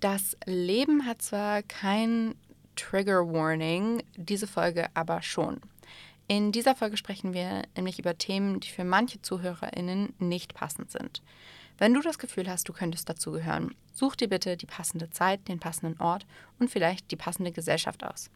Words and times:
Das 0.00 0.34
Leben 0.46 1.04
hat 1.04 1.20
zwar 1.20 1.62
kein 1.62 2.34
Trigger 2.74 3.30
Warning, 3.30 4.02
diese 4.16 4.46
Folge 4.46 4.88
aber 4.94 5.20
schon. 5.20 5.60
In 6.26 6.52
dieser 6.52 6.74
Folge 6.74 6.96
sprechen 6.96 7.34
wir 7.34 7.64
nämlich 7.76 7.98
über 7.98 8.16
Themen, 8.16 8.60
die 8.60 8.70
für 8.70 8.84
manche 8.84 9.20
ZuhörerInnen 9.20 10.14
nicht 10.18 10.54
passend 10.54 10.90
sind. 10.90 11.22
Wenn 11.76 11.92
du 11.92 12.00
das 12.00 12.18
Gefühl 12.18 12.48
hast, 12.48 12.66
du 12.68 12.72
könntest 12.72 13.10
dazugehören, 13.10 13.74
such 13.92 14.16
dir 14.16 14.28
bitte 14.28 14.56
die 14.56 14.66
passende 14.66 15.10
Zeit, 15.10 15.48
den 15.48 15.60
passenden 15.60 16.00
Ort 16.00 16.24
und 16.58 16.70
vielleicht 16.70 17.10
die 17.10 17.16
passende 17.16 17.52
Gesellschaft 17.52 18.02
aus. 18.02 18.30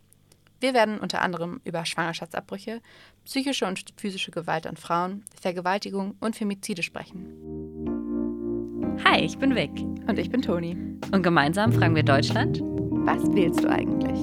Wir 0.61 0.75
werden 0.75 0.99
unter 0.99 1.23
anderem 1.23 1.63
über 1.65 1.87
Schwangerschaftsabbrüche, 1.87 2.83
psychische 3.25 3.67
und 3.67 3.85
physische 3.97 4.31
Gewalt 4.31 4.67
an 4.67 4.77
Frauen, 4.77 5.25
Vergewaltigung 5.41 6.17
und 6.21 6.37
Femizide 6.37 6.83
sprechen. 6.83 7.64
Hi, 9.03 9.21
ich 9.21 9.39
bin 9.39 9.57
Vic. 9.57 9.71
Und 10.07 10.19
ich 10.19 10.31
bin 10.31 10.41
Toni. 10.41 10.77
Und 11.13 11.23
gemeinsam 11.23 11.73
fragen 11.73 11.97
wir 11.97 12.05
Deutschland: 12.05 12.61
Was 12.61 13.23
wählst 13.35 13.65
du 13.65 13.69
eigentlich? 13.69 14.19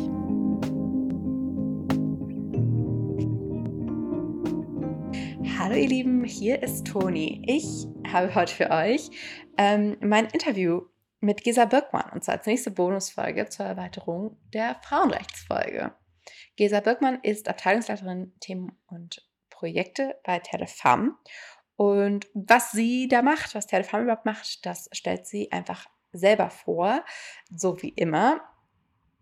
Hallo 5.60 5.76
ihr 5.76 5.88
Lieben, 5.88 6.24
hier 6.24 6.64
ist 6.64 6.88
Toni. 6.88 7.44
Ich 7.48 7.86
habe 8.12 8.34
heute 8.34 8.54
für 8.54 8.72
euch 8.72 9.10
ähm, 9.58 9.98
mein 10.00 10.28
Interview 10.28 10.84
mit 11.20 11.44
Gesa 11.44 11.66
Birkmann 11.66 12.10
und 12.14 12.24
zwar 12.24 12.36
als 12.36 12.46
nächste 12.46 12.72
Bonusfolge 12.72 13.50
zur 13.50 13.66
Erweiterung 13.66 14.38
der 14.54 14.78
Frauenrechtsfolge. 14.84 15.92
Gesa 16.56 16.80
Birkmann 16.80 17.20
ist 17.24 17.50
Abteilungsleiterin 17.50 18.34
Themen 18.40 18.72
und 18.88 19.28
Projekte 19.50 20.16
bei 20.24 20.40
Telefam 20.40 21.18
und 21.82 22.28
was 22.36 22.74
sie 22.74 23.08
da 23.08 23.24
macht, 23.24 23.56
was 23.56 23.66
Femme 23.66 24.04
überhaupt 24.04 24.28
macht, 24.28 24.68
das 24.68 24.88
stellt 24.92 25.26
sie 25.26 25.52
einfach 25.52 25.88
selber 26.12 26.52
vor, 26.52 27.04
so 27.50 27.82
wie 27.82 27.90
immer. 27.90 28.40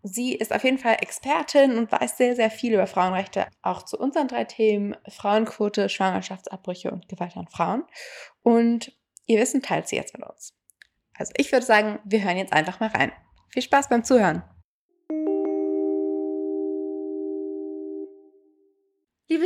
Sie 0.02 0.34
ist 0.34 0.52
auf 0.52 0.62
jeden 0.62 0.76
Fall 0.76 0.98
Expertin 1.00 1.78
und 1.78 1.90
weiß 1.90 2.18
sehr, 2.18 2.36
sehr 2.36 2.50
viel 2.50 2.74
über 2.74 2.86
Frauenrechte, 2.86 3.46
auch 3.62 3.84
zu 3.84 3.98
unseren 3.98 4.28
drei 4.28 4.44
Themen 4.44 4.94
Frauenquote, 5.08 5.88
Schwangerschaftsabbrüche 5.88 6.90
und 6.90 7.08
Gewalt 7.08 7.34
an 7.38 7.48
Frauen. 7.48 7.84
Und 8.42 8.94
ihr 9.24 9.40
Wissen 9.40 9.62
teilt 9.62 9.88
sie 9.88 9.96
jetzt 9.96 10.12
mit 10.12 10.28
uns. 10.28 10.54
Also 11.16 11.32
ich 11.38 11.50
würde 11.52 11.64
sagen, 11.64 11.98
wir 12.04 12.22
hören 12.22 12.36
jetzt 12.36 12.52
einfach 12.52 12.78
mal 12.78 12.90
rein. 12.90 13.10
Viel 13.48 13.62
Spaß 13.62 13.88
beim 13.88 14.04
Zuhören. 14.04 14.44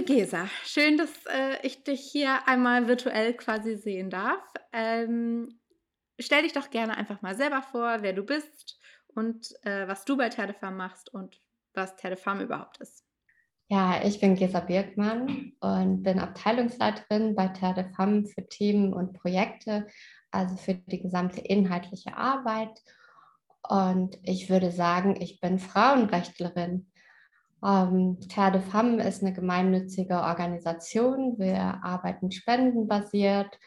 Gesa, 0.05 0.49
schön, 0.65 0.99
dass 0.99 1.11
äh, 1.27 1.59
ich 1.63 1.83
dich 1.85 2.01
hier 2.01 2.47
einmal 2.47 2.89
virtuell 2.89 3.35
quasi 3.35 3.77
sehen 3.77 4.11
darf. 4.11 4.43
Ähm, 4.73 5.61
stell 6.19 6.43
dich 6.43 6.53
doch 6.53 6.71
gerne 6.71 6.97
einfach 6.97 7.23
mal 7.23 7.35
selber 7.35 7.63
vor, 7.63 8.03
wer 8.03 8.13
du 8.13 8.23
bist 8.23 8.79
und 9.09 9.49
äh, 9.63 9.89
was 9.89 10.05
du 10.05 10.17
bei 10.17 10.29
Terdefarm 10.29 10.77
machst 10.77 11.13
und 11.13 11.41
was 11.73 11.97
Terdefarm 11.97 12.41
überhaupt 12.41 12.79
ist. 12.79 13.05
Ja, 13.69 14.03
ich 14.05 14.21
bin 14.21 14.35
Gesa 14.35 14.61
Birkmann 14.61 15.53
und 15.61 16.03
bin 16.03 16.19
Abteilungsleiterin 16.19 17.35
bei 17.35 17.49
Terdefarm 17.49 18.27
für 18.27 18.47
Themen 18.47 18.93
und 18.93 19.15
Projekte, 19.15 19.87
also 20.31 20.57
für 20.57 20.75
die 20.75 21.01
gesamte 21.01 21.41
inhaltliche 21.41 22.17
Arbeit. 22.17 22.79
Und 23.67 24.19
ich 24.23 24.51
würde 24.51 24.71
sagen, 24.71 25.21
ich 25.21 25.41
bin 25.41 25.59
Frauenrechtlerin. 25.59 26.91
Ähm, 27.65 28.19
Terre 28.29 28.53
de 28.53 28.61
Femme 28.61 29.03
ist 29.03 29.23
eine 29.23 29.33
gemeinnützige 29.33 30.17
Organisation. 30.17 31.39
Wir 31.39 31.81
arbeiten 31.83 32.31
spendenbasiert. 32.31 33.59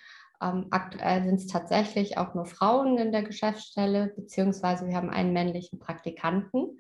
Ähm, 0.42 0.68
aktuell 0.70 1.24
sind 1.24 1.36
es 1.36 1.48
tatsächlich 1.48 2.18
auch 2.18 2.36
nur 2.36 2.46
Frauen 2.46 2.98
in 3.00 3.12
der 3.12 3.24
Geschäftsstelle, 3.24 4.14
beziehungsweise 4.16 4.88
wir 4.88 4.96
haben 4.96 5.10
einen 5.10 5.34
männlichen 5.34 5.80
Praktikanten, 5.80 6.80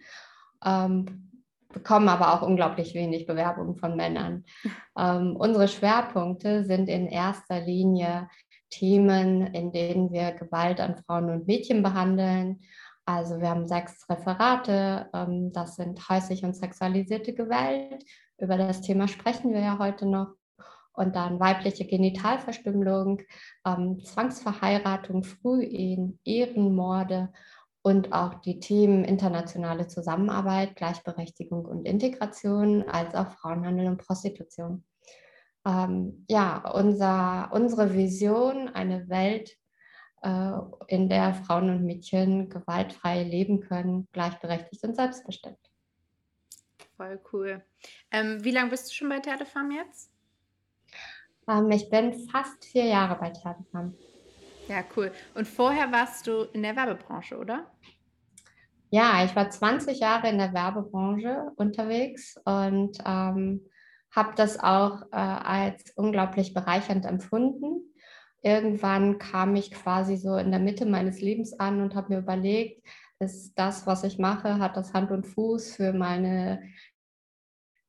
ähm, 0.63 1.31
bekommen 1.73 2.07
aber 2.07 2.33
auch 2.33 2.47
unglaublich 2.47 2.93
wenig 2.93 3.25
Bewerbungen 3.25 3.75
von 3.75 3.95
Männern. 3.95 4.45
Ähm, 4.99 5.35
unsere 5.35 5.67
Schwerpunkte 5.67 6.65
sind 6.65 6.89
in 6.89 7.05
erster 7.05 7.61
Linie 7.61 8.29
Themen, 8.71 9.45
in 9.53 9.71
denen 9.71 10.11
wir 10.11 10.31
Gewalt 10.31 10.79
an 10.81 10.97
Frauen 11.05 11.29
und 11.29 11.45
Mädchen 11.45 11.83
behandeln, 11.83 12.61
also 13.07 13.39
wir 13.39 13.49
haben 13.49 13.65
sechs 13.67 14.07
Referate, 14.09 15.09
ähm, 15.13 15.53
das 15.53 15.77
sind 15.77 16.09
häuslich 16.09 16.43
und 16.43 16.57
sexualisierte 16.57 17.33
Gewalt. 17.33 18.03
Über 18.37 18.57
das 18.57 18.81
Thema 18.81 19.07
sprechen 19.07 19.53
wir 19.53 19.61
ja 19.61 19.79
heute 19.79 20.05
noch. 20.05 20.33
Und 20.91 21.15
dann 21.15 21.39
weibliche 21.39 21.85
Genitalverstümmelung, 21.85 23.21
ähm, 23.65 24.03
Zwangsverheiratung, 24.03 25.23
Frühehen, 25.23 26.19
Ehrenmorde 26.25 27.31
und 27.81 28.11
auch 28.11 28.41
die 28.41 28.59
Themen 28.59 29.05
internationale 29.05 29.87
Zusammenarbeit, 29.87 30.75
Gleichberechtigung 30.75 31.63
und 31.63 31.85
Integration, 31.85 32.83
als 32.89 33.15
auch 33.15 33.29
Frauenhandel 33.29 33.87
und 33.87 34.05
Prostitution. 34.05 34.83
Ähm, 35.65 36.25
ja, 36.27 36.69
unser, 36.71 37.51
unsere 37.53 37.93
Vision, 37.93 38.67
eine 38.67 39.07
Welt, 39.07 39.55
in 40.23 41.09
der 41.09 41.33
Frauen 41.33 41.69
und 41.69 41.85
Mädchen 41.85 42.49
gewaltfrei 42.49 43.23
leben 43.23 43.61
können, 43.61 44.07
gleichberechtigt 44.11 44.83
und 44.83 44.95
selbstbestimmt. 44.95 45.59
Voll 46.97 47.19
cool. 47.31 47.63
Ähm, 48.11 48.43
wie 48.43 48.51
lange 48.51 48.71
bist 48.71 48.89
du 48.89 48.93
schon 48.93 49.09
bei 49.09 49.19
Terdefarm 49.19 49.71
jetzt? 49.71 50.11
Ähm, 51.47 51.69
ich 51.71 51.89
bin 51.89 52.27
fast 52.29 52.65
vier 52.65 52.85
Jahre 52.85 53.19
bei 53.19 53.29
Terdefarm. 53.29 53.93
Ja, 54.67 54.83
cool. 54.95 55.11
Und 55.35 55.47
vorher 55.47 55.91
warst 55.91 56.27
du 56.27 56.43
in 56.53 56.63
der 56.63 56.75
Werbebranche, 56.75 57.37
oder? 57.37 57.71
Ja, 58.89 59.23
ich 59.23 59.35
war 59.35 59.49
20 59.49 59.99
Jahre 59.99 60.29
in 60.29 60.37
der 60.39 60.53
Werbebranche 60.53 61.51
unterwegs 61.55 62.35
und 62.45 62.97
ähm, 63.05 63.69
habe 64.11 64.33
das 64.35 64.59
auch 64.59 65.03
äh, 65.11 65.15
als 65.15 65.91
unglaublich 65.95 66.53
bereichernd 66.53 67.05
empfunden 67.05 67.86
irgendwann 68.41 69.17
kam 69.17 69.55
ich 69.55 69.71
quasi 69.71 70.17
so 70.17 70.37
in 70.37 70.51
der 70.51 70.59
Mitte 70.59 70.85
meines 70.85 71.21
Lebens 71.21 71.59
an 71.59 71.81
und 71.81 71.95
habe 71.95 72.13
mir 72.13 72.19
überlegt, 72.19 72.85
ist 73.19 73.53
das, 73.55 73.87
was 73.87 74.03
ich 74.03 74.19
mache, 74.19 74.59
hat 74.59 74.77
das 74.77 74.93
Hand 74.93 75.11
und 75.11 75.25
Fuß 75.25 75.75
für 75.75 75.93
meine 75.93 76.61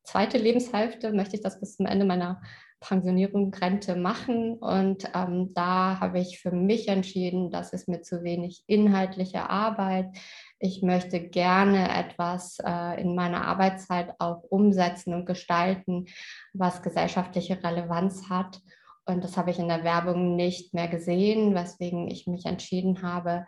zweite 0.02 0.38
Lebenshälfte? 0.38 1.12
Möchte 1.12 1.36
ich 1.36 1.42
das 1.42 1.60
bis 1.60 1.76
zum 1.76 1.86
Ende 1.86 2.06
meiner 2.06 2.40
Pensionierung, 2.80 3.52
Rente 3.52 3.94
machen? 3.94 4.54
Und 4.54 5.10
ähm, 5.14 5.52
da 5.54 6.00
habe 6.00 6.18
ich 6.18 6.40
für 6.40 6.52
mich 6.52 6.88
entschieden, 6.88 7.50
das 7.50 7.74
ist 7.74 7.88
mir 7.88 8.00
zu 8.00 8.22
wenig 8.22 8.64
inhaltliche 8.66 9.50
Arbeit. 9.50 10.16
Ich 10.58 10.82
möchte 10.82 11.20
gerne 11.20 11.94
etwas 11.94 12.58
äh, 12.64 13.00
in 13.00 13.14
meiner 13.14 13.46
Arbeitszeit 13.46 14.14
auch 14.18 14.42
umsetzen 14.44 15.12
und 15.12 15.26
gestalten, 15.26 16.06
was 16.54 16.82
gesellschaftliche 16.82 17.62
Relevanz 17.62 18.30
hat. 18.30 18.60
Und 19.08 19.24
das 19.24 19.36
habe 19.36 19.50
ich 19.50 19.58
in 19.58 19.68
der 19.68 19.84
Werbung 19.84 20.36
nicht 20.36 20.74
mehr 20.74 20.86
gesehen, 20.86 21.54
weswegen 21.54 22.08
ich 22.08 22.26
mich 22.26 22.44
entschieden 22.44 23.02
habe, 23.02 23.46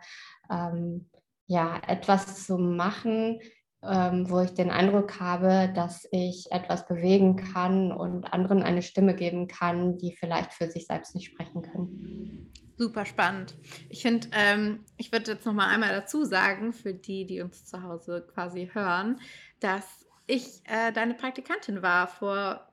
ähm, 0.49 1.07
ja, 1.45 1.79
etwas 1.87 2.45
zu 2.45 2.57
machen, 2.57 3.39
ähm, 3.83 4.29
wo 4.29 4.39
ich 4.39 4.53
den 4.53 4.71
Eindruck 4.71 5.19
habe, 5.19 5.71
dass 5.75 6.07
ich 6.11 6.47
etwas 6.51 6.87
bewegen 6.87 7.35
kann 7.35 7.91
und 7.91 8.25
anderen 8.33 8.63
eine 8.63 8.81
Stimme 8.81 9.15
geben 9.15 9.47
kann, 9.47 9.97
die 9.97 10.15
vielleicht 10.15 10.53
für 10.53 10.69
sich 10.69 10.87
selbst 10.87 11.13
nicht 11.13 11.27
sprechen 11.27 11.61
können. 11.61 12.51
Super 12.77 13.05
spannend. 13.05 13.55
Ich 13.89 14.01
finde, 14.01 14.29
ähm, 14.33 14.83
ich 14.97 15.11
würde 15.11 15.33
jetzt 15.33 15.45
noch 15.45 15.53
mal 15.53 15.67
einmal 15.67 15.89
dazu 15.89 16.25
sagen, 16.25 16.73
für 16.73 16.95
die, 16.95 17.27
die 17.27 17.41
uns 17.41 17.65
zu 17.65 17.83
Hause 17.83 18.25
quasi 18.33 18.71
hören, 18.73 19.19
dass 19.59 20.07
ich 20.25 20.61
äh, 20.65 20.91
deine 20.91 21.13
Praktikantin 21.13 21.83
war 21.83 22.07
vor 22.07 22.70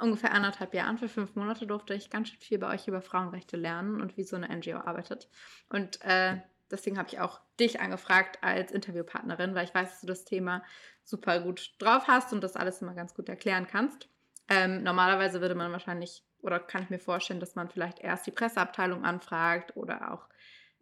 ungefähr 0.00 0.32
anderthalb 0.32 0.74
Jahren, 0.74 0.98
für 0.98 1.08
fünf 1.08 1.34
Monate 1.36 1.66
durfte 1.66 1.94
ich 1.94 2.10
ganz 2.10 2.28
schön 2.28 2.40
viel 2.40 2.58
bei 2.58 2.74
euch 2.74 2.88
über 2.88 3.02
Frauenrechte 3.02 3.56
lernen 3.56 4.00
und 4.00 4.16
wie 4.16 4.24
so 4.24 4.36
eine 4.36 4.48
NGO 4.48 4.78
arbeitet. 4.78 5.28
Und 5.68 6.00
äh, 6.02 6.38
deswegen 6.70 6.98
habe 6.98 7.08
ich 7.08 7.20
auch 7.20 7.40
dich 7.58 7.80
angefragt 7.80 8.38
als 8.42 8.72
Interviewpartnerin, 8.72 9.54
weil 9.54 9.64
ich 9.64 9.74
weiß, 9.74 9.90
dass 9.90 10.00
du 10.00 10.06
das 10.06 10.24
Thema 10.24 10.62
super 11.04 11.40
gut 11.40 11.72
drauf 11.78 12.04
hast 12.06 12.32
und 12.32 12.42
das 12.42 12.56
alles 12.56 12.82
immer 12.82 12.94
ganz 12.94 13.14
gut 13.14 13.28
erklären 13.28 13.66
kannst. 13.66 14.08
Ähm, 14.48 14.82
normalerweise 14.82 15.40
würde 15.40 15.54
man 15.54 15.72
wahrscheinlich, 15.72 16.24
oder 16.42 16.58
kann 16.58 16.82
ich 16.82 16.90
mir 16.90 16.98
vorstellen, 16.98 17.40
dass 17.40 17.54
man 17.54 17.68
vielleicht 17.68 18.00
erst 18.00 18.26
die 18.26 18.32
Presseabteilung 18.32 19.04
anfragt 19.04 19.76
oder 19.76 20.12
auch 20.12 20.28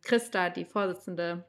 Christa, 0.02 0.50
die 0.50 0.64
Vorsitzende 0.64 1.44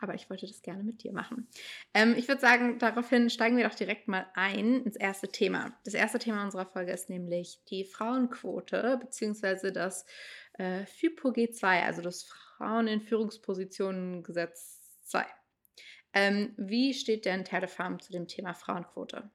aber 0.00 0.14
ich 0.14 0.30
wollte 0.30 0.46
das 0.46 0.62
gerne 0.62 0.82
mit 0.82 1.02
dir 1.02 1.12
machen. 1.12 1.48
Ähm, 1.94 2.14
ich 2.16 2.28
würde 2.28 2.40
sagen, 2.40 2.78
daraufhin 2.78 3.30
steigen 3.30 3.56
wir 3.56 3.68
doch 3.68 3.74
direkt 3.74 4.08
mal 4.08 4.26
ein 4.34 4.82
ins 4.84 4.96
erste 4.96 5.28
Thema. 5.28 5.76
Das 5.84 5.94
erste 5.94 6.18
Thema 6.18 6.44
unserer 6.44 6.66
Folge 6.66 6.92
ist 6.92 7.10
nämlich 7.10 7.60
die 7.68 7.84
Frauenquote, 7.84 8.98
beziehungsweise 9.00 9.72
das 9.72 10.06
äh, 10.54 10.86
FIPO 10.86 11.30
G2, 11.30 11.82
also 11.82 12.02
das 12.02 12.24
Frauen 12.24 12.86
in 12.86 13.00
Führungspositionen 13.00 14.22
Gesetz 14.22 14.80
2. 15.06 15.26
Ähm, 16.14 16.54
wie 16.56 16.94
steht 16.94 17.26
denn 17.26 17.44
Terdefarm 17.44 18.00
zu 18.00 18.12
dem 18.12 18.26
Thema 18.26 18.54
Frauenquote? 18.54 19.30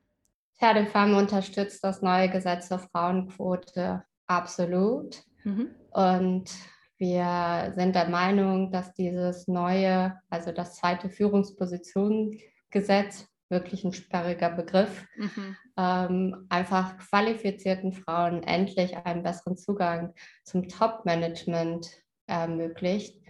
Terdefarm 0.59 1.15
unterstützt 1.15 1.83
das 1.83 2.01
neue 2.01 2.29
Gesetz 2.29 2.69
zur 2.69 2.79
Frauenquote 2.79 4.03
absolut. 4.27 5.23
Mhm. 5.43 5.75
Und 5.91 6.49
Wir 7.03 7.73
sind 7.75 7.95
der 7.95 8.07
Meinung, 8.07 8.71
dass 8.71 8.93
dieses 8.93 9.49
neue, 9.49 10.17
also 10.29 10.53
das 10.53 10.77
zweite 10.77 11.09
Führungspositionengesetz, 11.09 13.27
wirklich 13.49 13.83
ein 13.83 13.91
sperriger 13.91 14.49
Begriff, 14.49 15.05
mhm. 15.17 15.57
ähm, 15.77 16.45
einfach 16.47 16.97
qualifizierten 16.97 17.91
Frauen 17.91 18.41
endlich 18.43 18.95
einen 18.95 19.21
besseren 19.21 19.57
Zugang 19.57 20.13
zum 20.45 20.69
Top-Management 20.69 21.91
ermöglicht. 22.25 23.21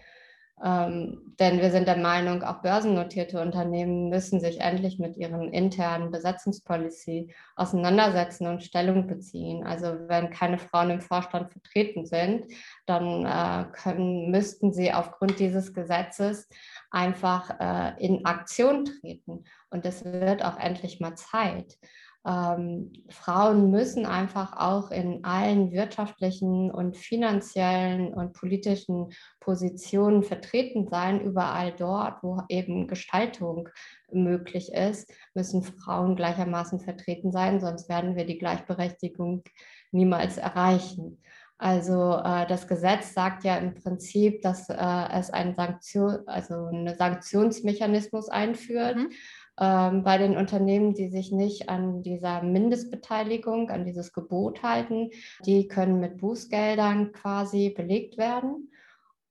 Ähm, 0.63 1.35
denn 1.39 1.59
wir 1.59 1.71
sind 1.71 1.89
der 1.89 1.97
Meinung, 1.97 2.41
auch 2.41 2.61
börsennotierte 2.61 3.41
Unternehmen 3.41 4.07
müssen 4.07 4.39
sich 4.39 4.61
endlich 4.61 4.97
mit 4.97 5.17
ihren 5.17 5.51
internen 5.51 6.09
Besetzungspolicy 6.09 7.33
auseinandersetzen 7.57 8.47
und 8.47 8.63
Stellung 8.63 9.05
beziehen. 9.05 9.65
Also 9.65 9.87
wenn 10.07 10.29
keine 10.29 10.57
Frauen 10.57 10.91
im 10.91 11.01
Vorstand 11.01 11.51
vertreten 11.51 12.05
sind, 12.05 12.45
dann 12.85 13.25
äh, 13.25 13.65
können, 13.73 14.31
müssten 14.31 14.71
sie 14.71 14.93
aufgrund 14.93 15.39
dieses 15.39 15.73
Gesetzes 15.73 16.47
einfach 16.91 17.59
äh, 17.59 18.05
in 18.05 18.23
Aktion 18.23 18.85
treten. 18.85 19.43
Und 19.69 19.85
es 19.85 20.05
wird 20.05 20.45
auch 20.45 20.57
endlich 20.57 21.01
mal 21.01 21.15
Zeit. 21.15 21.77
Ähm, 22.25 22.93
Frauen 23.09 23.69
müssen 23.69 24.05
einfach 24.05 24.55
auch 24.55 24.91
in 24.91 25.25
allen 25.25 25.71
wirtschaftlichen 25.71 26.71
und 26.71 26.95
finanziellen 26.95 28.13
und 28.13 28.33
politischen 28.33 29.11
Positionen 29.41 30.23
vertreten 30.23 30.87
sein. 30.87 31.19
Überall 31.19 31.73
dort, 31.73 32.23
wo 32.23 32.41
eben 32.47 32.87
Gestaltung 32.87 33.67
möglich 34.09 34.71
ist, 34.71 35.11
müssen 35.33 35.63
Frauen 35.63 36.15
gleichermaßen 36.15 36.79
vertreten 36.79 37.33
sein, 37.33 37.59
sonst 37.59 37.89
werden 37.89 38.15
wir 38.15 38.25
die 38.25 38.37
Gleichberechtigung 38.37 39.43
niemals 39.91 40.37
erreichen. 40.37 41.19
Also 41.57 42.15
äh, 42.23 42.45
das 42.47 42.67
Gesetz 42.67 43.13
sagt 43.13 43.43
ja 43.43 43.57
im 43.57 43.75
Prinzip, 43.75 44.41
dass 44.41 44.69
äh, 44.69 44.75
es 45.13 45.29
einen 45.29 45.55
Sanktion, 45.55 46.19
also 46.25 46.65
einen 46.65 46.97
Sanktionsmechanismus 46.97 48.29
einführt. 48.29 48.97
Mhm 48.97 49.09
bei 49.55 50.17
den 50.17 50.35
Unternehmen, 50.35 50.93
die 50.95 51.09
sich 51.09 51.31
nicht 51.31 51.69
an 51.69 52.01
dieser 52.01 52.41
Mindestbeteiligung, 52.41 53.69
an 53.69 53.85
dieses 53.85 54.11
Gebot 54.11 54.63
halten, 54.63 55.11
die 55.45 55.67
können 55.67 55.99
mit 55.99 56.17
Bußgeldern 56.17 57.11
quasi 57.11 57.69
belegt 57.69 58.17
werden. 58.17 58.71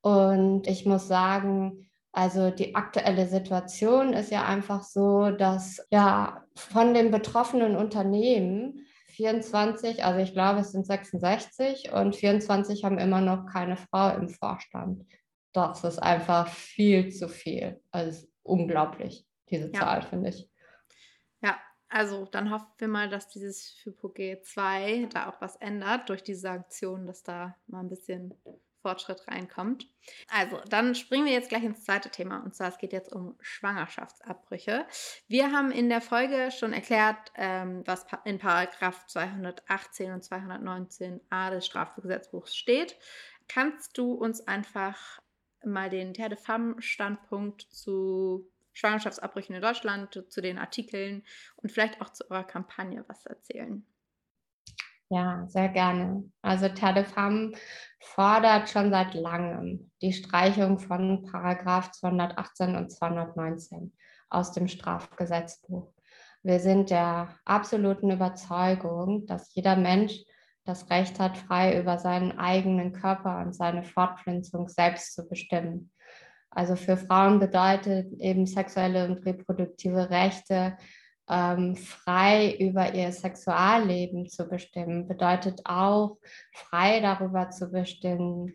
Und 0.01 0.67
ich 0.69 0.87
muss 0.87 1.09
sagen, 1.09 1.89
also 2.13 2.51
die 2.51 2.75
aktuelle 2.75 3.27
Situation 3.27 4.13
ist 4.13 4.31
ja 4.31 4.45
einfach 4.45 4.85
so, 4.85 5.31
dass 5.31 5.85
ja 5.91 6.45
von 6.55 6.95
den 6.95 7.11
betroffenen 7.11 7.75
Unternehmen 7.75 8.87
24, 9.09 10.05
also 10.05 10.21
ich 10.21 10.33
glaube, 10.33 10.61
es 10.61 10.73
sind 10.73 10.87
66 10.87 11.93
und 11.93 12.15
24 12.15 12.85
haben 12.85 12.99
immer 12.99 13.21
noch 13.21 13.47
keine 13.47 13.77
Frau 13.77 14.15
im 14.17 14.29
Vorstand. 14.29 15.05
Das 15.53 15.85
ist 15.85 15.99
einfach 15.99 16.49
viel 16.49 17.11
zu 17.11 17.29
viel. 17.29 17.81
Also 17.91 18.27
unglaublich 18.43 19.27
diese 19.53 19.71
ja. 19.73 19.81
Zahl, 19.81 20.03
finde 20.03 20.31
ich. 20.31 20.49
Ja, 21.41 21.61
also 21.89 22.27
dann 22.27 22.51
hoffen 22.51 22.73
wir 22.79 22.89
mal, 22.89 23.09
dass 23.09 23.29
dieses 23.29 23.71
FIPO 23.83 24.13
2 24.43 25.09
da 25.13 25.29
auch 25.29 25.41
was 25.41 25.57
ändert 25.57 26.09
durch 26.09 26.23
diese 26.23 26.41
Sanktionen, 26.41 27.07
dass 27.07 27.23
da 27.23 27.57
mal 27.67 27.81
ein 27.81 27.89
bisschen 27.89 28.35
Fortschritt 28.83 29.27
reinkommt. 29.29 29.87
Also, 30.29 30.61
dann 30.69 30.95
springen 30.95 31.25
wir 31.25 31.33
jetzt 31.33 31.49
gleich 31.49 31.63
ins 31.63 31.85
zweite 31.85 32.11
Thema 32.11 32.43
und 32.45 32.55
zwar 32.55 32.69
es 32.69 32.79
geht 32.79 32.93
jetzt 32.93 33.13
um 33.13 33.37
Schwangerschaftsabbrüche. 33.41 34.87
Wir 35.29 35.53
haben 35.53 35.71
in 35.71 35.89
der 35.89 36.01
Folge 36.01 36.51
schon 36.51 36.73
erklärt, 36.73 37.33
ähm, 37.37 37.83
was 37.87 38.05
in 38.25 38.39
Paragraph 38.39 39.07
218 39.07 40.13
und 40.13 40.25
219a 40.25 41.51
des 41.51 41.65
Strafgesetzbuchs 41.65 42.57
steht. 42.57 42.97
Kannst 43.49 43.97
du 43.97 44.13
uns 44.13 44.47
einfach 44.47 45.21
mal 45.65 45.89
den 45.89 46.13
Terre 46.13 46.31
de 46.31 46.39
Femme 46.39 46.83
Standpunkt 46.83 47.63
zu 47.63 48.51
Schwangerschaftsabbrüchen 48.73 49.55
in 49.55 49.63
Deutschland, 49.63 50.25
zu 50.29 50.41
den 50.41 50.59
Artikeln 50.59 51.23
und 51.57 51.71
vielleicht 51.71 52.01
auch 52.01 52.11
zu 52.11 52.31
eurer 52.31 52.45
Kampagne 52.45 53.05
was 53.09 53.27
erzählen. 53.27 53.87
Ja, 55.13 55.47
sehr 55.47 55.69
gerne. 55.69 56.25
Also 56.41 56.71
Femme 56.71 57.53
fordert 58.01 58.71
schon 58.71 58.91
seit 58.91 59.13
langem 59.13 59.91
die 60.01 60.15
Streichung 60.15 60.79
von 60.79 61.25
Paragraph 61.31 61.93
218 61.93 62.77
und 62.77 62.91
219 62.91 63.93
aus 64.31 64.53
dem 64.53 64.69
Strafgesetzbuch. 64.69 65.93
Wir 66.43 66.61
sind 66.61 66.89
der 66.89 67.37
absoluten 67.45 68.11
Überzeugung, 68.11 69.27
dass 69.27 69.55
jeder 69.55 69.77
Mensch 69.77 70.25
das 70.65 70.89
Recht 70.91 71.21
hat, 71.21 71.37
frei 71.37 71.79
über 71.79 71.99
seinen 71.99 72.39
eigenen 72.39 72.93
Körper 72.93 73.41
und 73.41 73.55
seine 73.55 73.85
Fortpflanzung 73.85 74.69
selbst 74.69 75.15
zu 75.15 75.29
bestimmen. 75.29 75.92
Also 76.55 76.77
für 76.77 76.97
Frauen 76.97 77.41
bedeutet 77.41 78.13
eben 78.21 78.47
sexuelle 78.47 79.07
und 79.07 79.25
reproduktive 79.25 80.11
Rechte 80.11 80.77
ähm, 81.29 81.77
frei 81.77 82.55
über 82.59 82.95
ihr 82.95 83.11
Sexualleben 83.11 84.29
zu 84.29 84.49
bestimmen, 84.49 85.09
bedeutet 85.09 85.63
auch 85.65 86.19
frei 86.53 87.01
darüber 87.01 87.51
zu 87.51 87.71
bestimmen, 87.71 88.53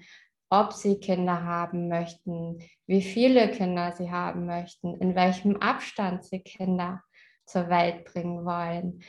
ob 0.49 0.73
sie 0.73 0.99
Kinder 0.99 1.44
haben 1.44 1.88
möchten, 1.88 2.59
wie 2.85 3.01
viele 3.01 3.49
Kinder 3.49 3.94
sie 3.94 4.11
haben 4.11 4.45
möchten, 4.45 4.95
in 5.01 5.15
welchem 5.15 5.57
Abstand 5.57 6.23
sie 6.23 6.39
Kinder 6.39 7.01
zur 7.45 7.69
Welt 7.69 8.05
bringen 8.05 8.45
wollen 8.45 9.01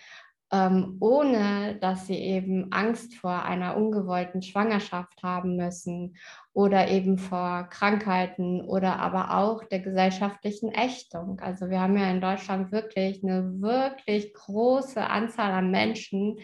ähm, 0.50 0.96
ohne 1.00 1.76
dass 1.80 2.06
sie 2.06 2.16
eben 2.16 2.72
Angst 2.72 3.14
vor 3.16 3.44
einer 3.44 3.76
ungewollten 3.76 4.40
Schwangerschaft 4.40 5.22
haben 5.22 5.56
müssen 5.56 6.16
oder 6.54 6.88
eben 6.88 7.18
vor 7.18 7.68
Krankheiten 7.70 8.62
oder 8.62 8.98
aber 8.98 9.36
auch 9.36 9.64
der 9.64 9.80
gesellschaftlichen 9.80 10.72
Ächtung. 10.72 11.38
Also 11.40 11.68
wir 11.68 11.80
haben 11.80 11.98
ja 11.98 12.10
in 12.10 12.22
Deutschland 12.22 12.72
wirklich 12.72 13.22
eine 13.22 13.60
wirklich 13.60 14.32
große 14.32 15.06
Anzahl 15.06 15.52
an 15.52 15.70
Menschen, 15.70 16.38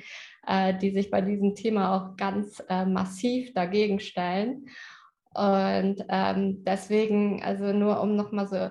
äh, 0.46 0.76
die 0.76 0.90
sich 0.90 1.10
bei 1.10 1.22
diesem 1.22 1.54
Thema 1.54 1.96
auch 1.96 2.16
ganz 2.16 2.62
äh, 2.68 2.84
massiv 2.84 3.54
dagegen 3.54 4.00
stellen. 4.00 4.66
Und 5.34 6.04
ähm, 6.08 6.62
deswegen, 6.62 7.42
also 7.42 7.72
nur 7.72 8.00
um 8.00 8.16
nochmal 8.16 8.46
so 8.46 8.68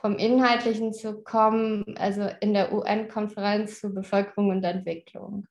vom 0.00 0.16
Inhaltlichen 0.16 0.92
zu 0.92 1.22
kommen, 1.22 1.96
also 1.98 2.28
in 2.40 2.54
der 2.54 2.72
UN-Konferenz 2.72 3.80
zur 3.80 3.94
Bevölkerung 3.94 4.50
und 4.50 4.62
Entwicklung, 4.62 5.46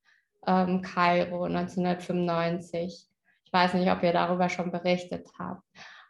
ähm, 0.46 0.82
Kairo 0.82 1.46
1995. 1.46 3.08
Ich 3.46 3.54
weiß 3.54 3.74
nicht, 3.74 3.92
ob 3.92 4.04
ihr 4.04 4.14
darüber 4.14 4.50
schon 4.50 4.72
berichtet 4.72 5.28
habt. 5.38 5.64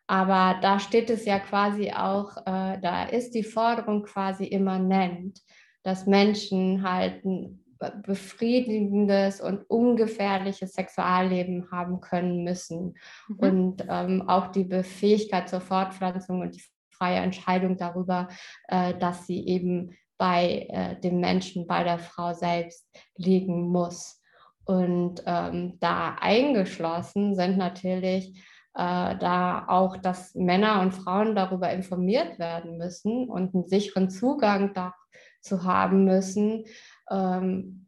Aber 0.05 0.59
da 0.61 0.79
steht 0.79 1.09
es 1.09 1.25
ja 1.25 1.39
quasi 1.39 1.91
auch, 1.91 2.37
äh, 2.45 2.79
da 2.79 3.05
ist 3.05 3.31
die 3.31 3.43
Forderung 3.43 4.03
quasi 4.03 4.45
immanent, 4.45 5.41
dass 5.83 6.05
Menschen 6.05 6.89
halt 6.89 7.25
ein 7.25 7.63
befriedigendes 8.03 9.41
und 9.41 9.63
ungefährliches 9.69 10.73
Sexualleben 10.73 11.69
haben 11.71 12.01
können 12.01 12.43
müssen. 12.43 12.95
Mhm. 13.27 13.37
Und 13.37 13.85
ähm, 13.89 14.29
auch 14.29 14.47
die 14.47 14.65
Fähigkeit 14.83 15.49
zur 15.49 15.61
Fortpflanzung 15.61 16.41
und 16.41 16.55
die 16.55 16.63
freie 16.97 17.17
Entscheidung 17.17 17.77
darüber, 17.77 18.27
äh, 18.67 18.93
dass 18.95 19.25
sie 19.27 19.47
eben 19.47 19.95
bei 20.17 20.67
äh, 20.69 20.99
dem 20.99 21.19
Menschen, 21.19 21.67
bei 21.67 21.83
der 21.83 21.99
Frau 21.99 22.33
selbst 22.33 22.87
liegen 23.15 23.69
muss. 23.69 24.21
Und 24.65 25.23
ähm, 25.25 25.77
da 25.79 26.15
eingeschlossen 26.19 27.35
sind 27.35 27.57
natürlich 27.57 28.37
äh, 28.73 29.17
da 29.17 29.65
auch, 29.67 29.97
dass 29.97 30.35
Männer 30.35 30.81
und 30.81 30.93
Frauen 30.93 31.35
darüber 31.35 31.71
informiert 31.71 32.37
werden 32.37 32.77
müssen 32.77 33.29
und 33.29 33.55
einen 33.55 33.67
sicheren 33.67 34.09
Zugang 34.09 34.73
dazu 34.73 35.63
haben 35.63 36.03
müssen, 36.03 36.65
ähm, 37.09 37.85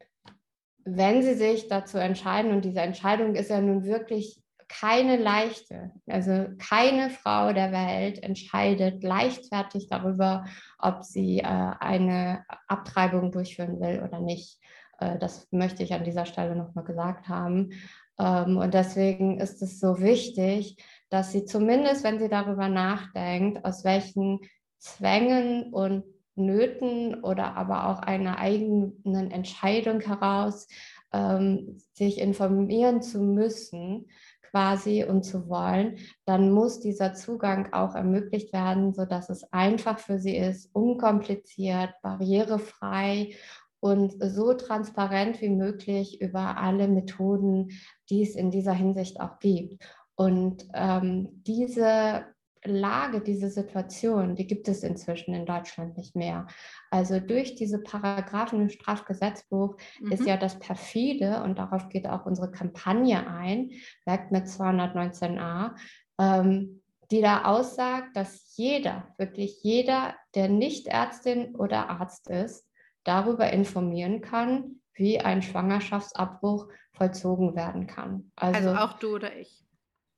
wenn 0.84 1.22
sie 1.22 1.34
sich 1.34 1.68
dazu 1.68 1.98
entscheiden. 1.98 2.52
Und 2.52 2.64
diese 2.64 2.80
Entscheidung 2.80 3.34
ist 3.34 3.50
ja 3.50 3.60
nun 3.60 3.84
wirklich 3.84 4.42
keine 4.70 5.16
leichte. 5.16 5.90
Also 6.06 6.46
keine 6.58 7.10
Frau 7.10 7.52
der 7.52 7.72
Welt 7.72 8.22
entscheidet 8.22 9.02
leichtfertig 9.02 9.88
darüber, 9.88 10.44
ob 10.78 11.02
sie 11.02 11.40
äh, 11.40 11.44
eine 11.44 12.44
Abtreibung 12.68 13.32
durchführen 13.32 13.80
will 13.80 14.02
oder 14.06 14.20
nicht. 14.20 14.60
Äh, 14.98 15.18
das 15.18 15.48
möchte 15.50 15.82
ich 15.82 15.92
an 15.92 16.04
dieser 16.04 16.24
Stelle 16.24 16.54
nochmal 16.54 16.84
gesagt 16.84 17.28
haben. 17.28 17.70
Ähm, 18.18 18.58
und 18.58 18.72
deswegen 18.72 19.40
ist 19.40 19.60
es 19.60 19.80
so 19.80 20.00
wichtig, 20.00 20.76
dass 21.08 21.32
sie 21.32 21.44
zumindest, 21.44 22.04
wenn 22.04 22.20
sie 22.20 22.28
darüber 22.28 22.68
nachdenkt, 22.68 23.64
aus 23.64 23.84
welchen 23.84 24.38
Zwängen 24.78 25.72
und 25.72 26.04
Nöten 26.36 27.22
oder 27.22 27.56
aber 27.56 27.88
auch 27.88 27.98
einer 27.98 28.38
eigenen 28.38 29.30
Entscheidung 29.30 30.00
heraus 30.00 30.68
ähm, 31.12 31.76
sich 31.92 32.18
informieren 32.18 33.02
zu 33.02 33.20
müssen, 33.20 34.06
quasi 34.50 35.04
und 35.04 35.24
zu 35.24 35.48
wollen, 35.48 35.98
dann 36.24 36.50
muss 36.50 36.80
dieser 36.80 37.14
Zugang 37.14 37.72
auch 37.72 37.94
ermöglicht 37.94 38.52
werden, 38.52 38.92
sodass 38.92 39.30
es 39.30 39.44
einfach 39.52 39.98
für 39.98 40.18
sie 40.18 40.36
ist, 40.36 40.74
unkompliziert, 40.74 41.90
barrierefrei 42.02 43.34
und 43.80 44.14
so 44.20 44.52
transparent 44.54 45.40
wie 45.40 45.48
möglich 45.48 46.20
über 46.20 46.58
alle 46.58 46.88
Methoden, 46.88 47.70
die 48.10 48.22
es 48.22 48.34
in 48.34 48.50
dieser 48.50 48.74
Hinsicht 48.74 49.20
auch 49.20 49.38
gibt. 49.38 49.82
Und 50.14 50.66
ähm, 50.74 51.28
diese 51.46 52.26
Lage, 52.64 53.20
diese 53.20 53.48
Situation, 53.48 54.36
die 54.36 54.46
gibt 54.46 54.68
es 54.68 54.82
inzwischen 54.82 55.34
in 55.34 55.46
Deutschland 55.46 55.96
nicht 55.96 56.14
mehr. 56.14 56.46
Also 56.90 57.18
durch 57.18 57.54
diese 57.54 57.78
Paragraphen 57.78 58.60
im 58.60 58.68
Strafgesetzbuch 58.68 59.76
mhm. 60.00 60.12
ist 60.12 60.26
ja 60.26 60.36
das 60.36 60.58
perfide, 60.58 61.42
und 61.42 61.58
darauf 61.58 61.88
geht 61.88 62.06
auch 62.06 62.26
unsere 62.26 62.50
Kampagne 62.50 63.26
ein, 63.26 63.70
Werk 64.04 64.30
mit 64.30 64.44
219a, 64.44 65.74
ähm, 66.18 66.82
die 67.10 67.22
da 67.22 67.44
aussagt, 67.44 68.14
dass 68.14 68.54
jeder, 68.56 69.14
wirklich 69.16 69.62
jeder, 69.62 70.14
der 70.34 70.48
nicht 70.48 70.86
Ärztin 70.86 71.56
oder 71.56 71.88
Arzt 71.88 72.28
ist, 72.28 72.68
darüber 73.04 73.50
informieren 73.52 74.20
kann, 74.20 74.80
wie 74.94 75.18
ein 75.18 75.42
Schwangerschaftsabbruch 75.42 76.68
vollzogen 76.92 77.56
werden 77.56 77.86
kann. 77.86 78.30
Also, 78.36 78.68
also 78.68 78.80
auch 78.80 78.98
du 78.98 79.14
oder 79.14 79.34
ich 79.34 79.64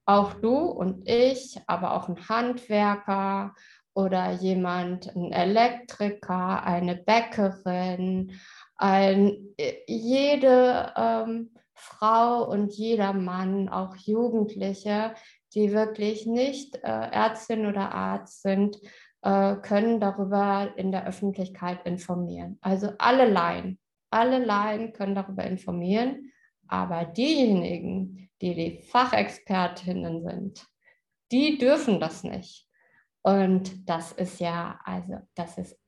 auch 0.05 0.35
du 0.35 0.57
und 0.57 1.09
ich, 1.09 1.59
aber 1.67 1.95
auch 1.95 2.09
ein 2.09 2.29
Handwerker 2.29 3.55
oder 3.95 4.33
jemand, 4.33 5.15
ein 5.15 5.33
Elektriker, 5.33 6.65
eine 6.65 6.97
Bäckerin, 6.97 8.33
ein, 8.77 9.55
äh, 9.59 9.75
jede 9.87 10.93
ähm, 10.97 11.51
Frau 11.75 12.49
und 12.49 12.73
jeder 12.73 13.13
Mann, 13.13 13.69
auch 13.69 13.97
Jugendliche, 13.97 15.15
die 15.55 15.73
wirklich 15.73 16.27
nicht 16.27 16.77
äh, 16.77 16.81
Ärztin 16.89 17.67
oder 17.67 17.93
Arzt 17.93 18.43
sind, 18.43 18.79
äh, 19.23 19.57
können 19.57 20.01
darüber 20.01 20.73
in 20.77 20.91
der 20.91 21.07
Öffentlichkeit 21.07 21.85
informieren. 21.85 22.59
Also 22.61 22.93
alle 22.99 23.29
Laien, 23.29 23.79
alle 24.11 24.45
Laien 24.45 24.93
können 24.93 25.15
darüber 25.15 25.45
informieren, 25.45 26.33
aber 26.67 27.05
diejenigen, 27.05 28.31
die 28.43 28.55
die 28.55 28.83
Fachexpertinnen 28.83 30.23
sind, 30.23 30.67
die 31.31 31.57
dürfen 31.57 32.01
das 32.01 32.25
nicht. 32.25 32.69
Und 33.23 33.89
das 33.89 34.13
ist 34.13 34.41
ja, 34.41 34.81
also 34.85 35.19
das 35.35 35.57
ist, 35.57 35.79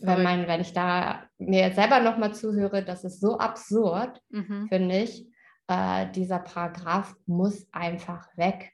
wenn, 0.00 0.22
man, 0.22 0.46
wenn 0.46 0.60
ich 0.60 0.74
da 0.74 1.26
mir 1.38 1.72
selber 1.72 2.00
nochmal 2.00 2.34
zuhöre, 2.34 2.84
das 2.84 3.02
ist 3.02 3.20
so 3.20 3.38
absurd, 3.38 4.20
mhm. 4.28 4.68
finde 4.68 4.98
ich. 4.98 5.26
Äh, 5.68 6.10
dieser 6.12 6.40
Paragraph 6.40 7.16
muss 7.26 7.66
einfach 7.72 8.28
weg. 8.36 8.72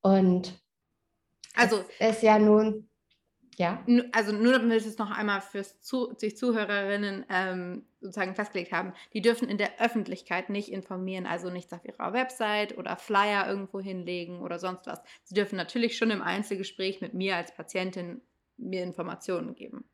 Und 0.00 0.60
also 1.54 1.84
es 1.98 2.16
ist 2.16 2.22
ja 2.22 2.38
nun 2.38 2.89
ja. 3.60 3.84
Also 4.12 4.32
nur 4.32 4.54
damit 4.54 4.70
wir 4.70 4.76
es 4.78 4.96
noch 4.96 5.10
einmal 5.10 5.42
für 5.42 5.62
Zu 5.62 6.14
sich 6.16 6.34
Zuhörerinnen 6.38 7.26
ähm, 7.28 7.84
sozusagen 8.00 8.34
festgelegt 8.34 8.72
haben, 8.72 8.94
die 9.12 9.20
dürfen 9.20 9.50
in 9.50 9.58
der 9.58 9.78
Öffentlichkeit 9.78 10.48
nicht 10.48 10.72
informieren, 10.72 11.26
also 11.26 11.50
nichts 11.50 11.70
auf 11.74 11.84
ihrer 11.84 12.14
Website 12.14 12.78
oder 12.78 12.96
Flyer 12.96 13.46
irgendwo 13.46 13.78
hinlegen 13.78 14.40
oder 14.40 14.58
sonst 14.58 14.86
was. 14.86 15.02
Sie 15.24 15.34
dürfen 15.34 15.56
natürlich 15.56 15.98
schon 15.98 16.10
im 16.10 16.22
Einzelgespräch 16.22 17.02
mit 17.02 17.12
mir 17.12 17.36
als 17.36 17.54
Patientin 17.54 18.22
mir 18.56 18.82
Informationen 18.82 19.54
geben. 19.54 19.84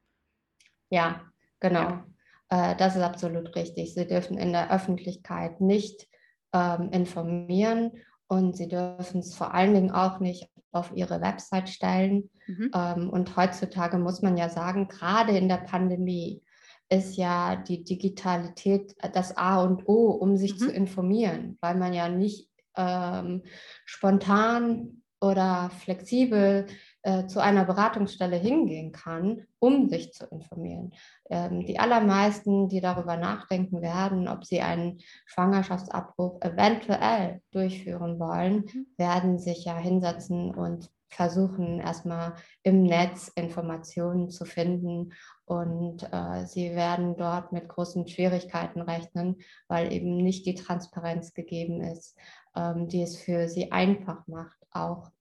Ja, 0.88 1.22
genau. 1.58 2.04
Ja. 2.52 2.70
Äh, 2.72 2.76
das 2.76 2.94
ist 2.94 3.02
absolut 3.02 3.56
richtig. 3.56 3.94
Sie 3.94 4.06
dürfen 4.06 4.38
in 4.38 4.52
der 4.52 4.70
Öffentlichkeit 4.70 5.60
nicht 5.60 6.06
ähm, 6.52 6.90
informieren 6.92 7.90
und 8.28 8.56
sie 8.56 8.68
dürfen 8.68 9.18
es 9.18 9.34
vor 9.34 9.54
allen 9.54 9.74
Dingen 9.74 9.90
auch 9.90 10.20
nicht 10.20 10.48
auf 10.76 10.92
ihre 10.94 11.20
Website 11.20 11.68
stellen. 11.68 12.30
Mhm. 12.46 12.70
Ähm, 12.74 13.10
und 13.10 13.36
heutzutage 13.36 13.98
muss 13.98 14.22
man 14.22 14.36
ja 14.36 14.48
sagen, 14.48 14.88
gerade 14.88 15.36
in 15.36 15.48
der 15.48 15.58
Pandemie 15.58 16.42
ist 16.88 17.16
ja 17.16 17.56
die 17.56 17.82
Digitalität 17.82 18.94
das 19.12 19.36
A 19.36 19.62
und 19.62 19.88
O, 19.88 20.10
um 20.10 20.36
sich 20.36 20.54
mhm. 20.54 20.58
zu 20.58 20.70
informieren, 20.70 21.58
weil 21.60 21.74
man 21.76 21.92
ja 21.92 22.08
nicht 22.08 22.48
ähm, 22.76 23.42
spontan 23.84 25.02
oder 25.20 25.70
flexibel 25.70 26.66
äh, 27.06 27.28
zu 27.28 27.40
einer 27.40 27.64
Beratungsstelle 27.64 28.36
hingehen 28.36 28.90
kann, 28.90 29.46
um 29.60 29.88
sich 29.88 30.12
zu 30.12 30.26
informieren. 30.26 30.92
Ähm, 31.30 31.64
die 31.64 31.78
allermeisten, 31.78 32.68
die 32.68 32.80
darüber 32.80 33.16
nachdenken 33.16 33.80
werden, 33.80 34.26
ob 34.26 34.44
sie 34.44 34.60
einen 34.60 34.98
Schwangerschaftsabbruch 35.26 36.42
eventuell 36.42 37.42
durchführen 37.52 38.18
wollen, 38.18 38.56
mhm. 38.56 38.86
werden 38.96 39.38
sich 39.38 39.64
ja 39.64 39.76
hinsetzen 39.76 40.52
und 40.52 40.90
versuchen 41.08 41.78
erstmal 41.78 42.34
im 42.64 42.82
Netz 42.82 43.28
Informationen 43.36 44.28
zu 44.28 44.44
finden 44.44 45.12
und 45.44 46.02
äh, 46.12 46.44
sie 46.46 46.74
werden 46.74 47.16
dort 47.16 47.52
mit 47.52 47.68
großen 47.68 48.08
Schwierigkeiten 48.08 48.80
rechnen, 48.80 49.36
weil 49.68 49.92
eben 49.92 50.16
nicht 50.16 50.44
die 50.44 50.56
Transparenz 50.56 51.34
gegeben 51.34 51.82
ist, 51.82 52.18
ähm, 52.56 52.88
die 52.88 53.02
es 53.02 53.16
für 53.16 53.48
sie 53.48 53.70
einfach 53.70 54.26
macht, 54.26 54.58
auch 54.72 55.12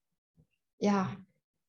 ja, 0.79 1.15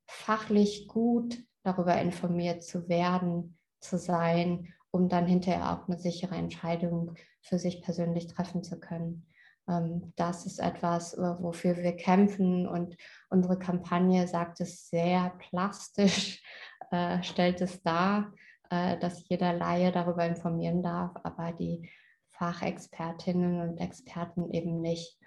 fachlich 0.06 0.88
gut 0.88 1.38
darüber 1.62 2.00
informiert 2.00 2.62
zu 2.62 2.88
werden, 2.88 3.58
zu 3.80 3.98
sein, 3.98 4.72
um 4.90 5.08
dann 5.08 5.26
hinterher 5.26 5.72
auch 5.72 5.88
eine 5.88 5.98
sichere 5.98 6.36
Entscheidung 6.36 7.14
für 7.40 7.58
sich 7.58 7.82
persönlich 7.82 8.28
treffen 8.28 8.62
zu 8.62 8.78
können. 8.78 9.26
Ähm, 9.68 10.12
das 10.16 10.46
ist 10.46 10.58
etwas, 10.58 11.16
wofür 11.18 11.76
wir 11.76 11.96
kämpfen 11.96 12.66
und 12.66 12.96
unsere 13.28 13.58
Kampagne 13.58 14.26
sagt 14.28 14.60
es 14.60 14.88
sehr 14.88 15.30
plastisch, 15.38 16.42
äh, 16.90 17.22
stellt 17.22 17.60
es 17.60 17.82
dar, 17.82 18.32
äh, 18.70 18.98
dass 18.98 19.28
jeder 19.28 19.52
Laie 19.52 19.92
darüber 19.92 20.24
informieren 20.24 20.82
darf, 20.82 21.12
aber 21.24 21.52
die 21.52 21.90
Fachexpertinnen 22.30 23.60
und 23.60 23.78
Experten 23.78 24.50
eben 24.52 24.80
nicht. 24.80 25.18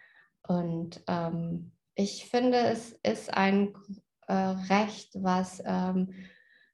Und 0.47 1.03
ähm, 1.07 1.71
ich 1.95 2.29
finde, 2.29 2.57
es 2.59 2.93
ist 3.03 3.33
ein 3.33 3.73
äh, 4.29 4.33
Recht, 4.33 5.15
was 5.15 5.61
ähm, 5.65 6.13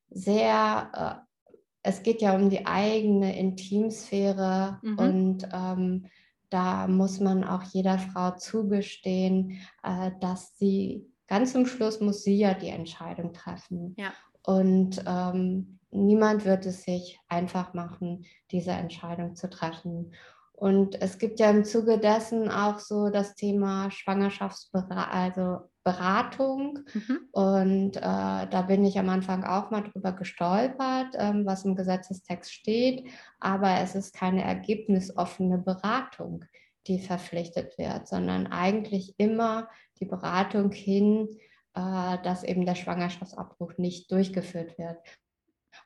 sehr, 0.09 0.91
äh, 0.93 1.49
es 1.81 2.03
geht 2.03 2.21
ja 2.21 2.35
um 2.35 2.49
die 2.49 2.65
eigene 2.65 3.37
Intimsphäre 3.37 4.79
mhm. 4.81 4.97
und 4.99 5.49
ähm, 5.51 6.05
da 6.49 6.87
muss 6.87 7.19
man 7.19 7.43
auch 7.43 7.63
jeder 7.63 7.97
Frau 7.97 8.31
zugestehen, 8.31 9.59
äh, 9.83 10.11
dass 10.19 10.57
sie 10.57 11.05
ganz 11.27 11.53
zum 11.53 11.65
Schluss 11.65 11.99
muss 12.01 12.23
sie 12.23 12.37
ja 12.37 12.53
die 12.53 12.69
Entscheidung 12.69 13.33
treffen. 13.33 13.95
Ja. 13.97 14.13
Und 14.43 15.03
ähm, 15.07 15.79
niemand 15.89 16.45
wird 16.45 16.65
es 16.65 16.83
sich 16.83 17.19
einfach 17.27 17.73
machen, 17.73 18.25
diese 18.51 18.71
Entscheidung 18.71 19.35
zu 19.35 19.49
treffen. 19.49 20.13
Und 20.51 21.01
es 21.01 21.17
gibt 21.17 21.39
ja 21.39 21.49
im 21.49 21.65
Zuge 21.65 21.99
dessen 21.99 22.49
auch 22.49 22.79
so 22.79 23.09
das 23.09 23.35
Thema 23.35 23.89
Schwangerschaftsberatung, 23.91 24.97
also 24.97 25.57
Beratung. 25.85 26.79
Mhm. 26.93 27.19
Und 27.31 27.97
äh, 27.97 28.01
da 28.01 28.65
bin 28.67 28.83
ich 28.83 28.97
am 28.99 29.07
Anfang 29.07 29.45
auch 29.45 29.69
mal 29.69 29.83
drüber 29.83 30.11
gestolpert, 30.11 31.13
ähm, 31.13 31.45
was 31.45 31.63
im 31.63 31.75
Gesetzestext 31.75 32.51
steht. 32.51 33.07
Aber 33.39 33.79
es 33.79 33.95
ist 33.95 34.13
keine 34.13 34.43
ergebnisoffene 34.43 35.59
Beratung, 35.59 36.43
die 36.87 36.99
verpflichtet 36.99 37.77
wird, 37.77 38.07
sondern 38.07 38.47
eigentlich 38.47 39.13
immer 39.17 39.69
die 39.99 40.05
Beratung 40.05 40.71
hin, 40.71 41.29
äh, 41.75 42.17
dass 42.23 42.43
eben 42.43 42.65
der 42.65 42.75
Schwangerschaftsabbruch 42.75 43.77
nicht 43.77 44.11
durchgeführt 44.11 44.77
wird. 44.79 44.97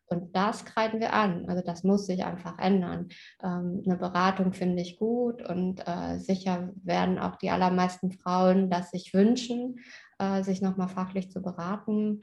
Und 0.08 0.36
das 0.36 0.66
kreiden 0.66 1.00
wir 1.00 1.14
an. 1.14 1.48
Also 1.48 1.62
das 1.64 1.84
muss 1.84 2.06
sich 2.06 2.26
einfach 2.26 2.58
ändern. 2.58 3.10
Ähm, 3.44 3.84
eine 3.86 3.98
Beratung 3.98 4.54
finde 4.54 4.82
ich 4.82 4.98
gut 4.98 5.48
und 5.48 5.82
äh, 5.88 6.18
sicher 6.18 6.72
werden 6.84 7.20
auch 7.20 7.36
die 7.36 7.52
allermeisten 7.52 8.12
Frauen 8.12 8.70
das 8.70 8.92
sich 8.92 9.14
wünschen, 9.14 9.80
äh, 10.18 10.44
sich 10.44 10.62
nochmal 10.62 10.90
fachlich 10.90 11.32
zu 11.32 11.42
beraten. 11.42 12.22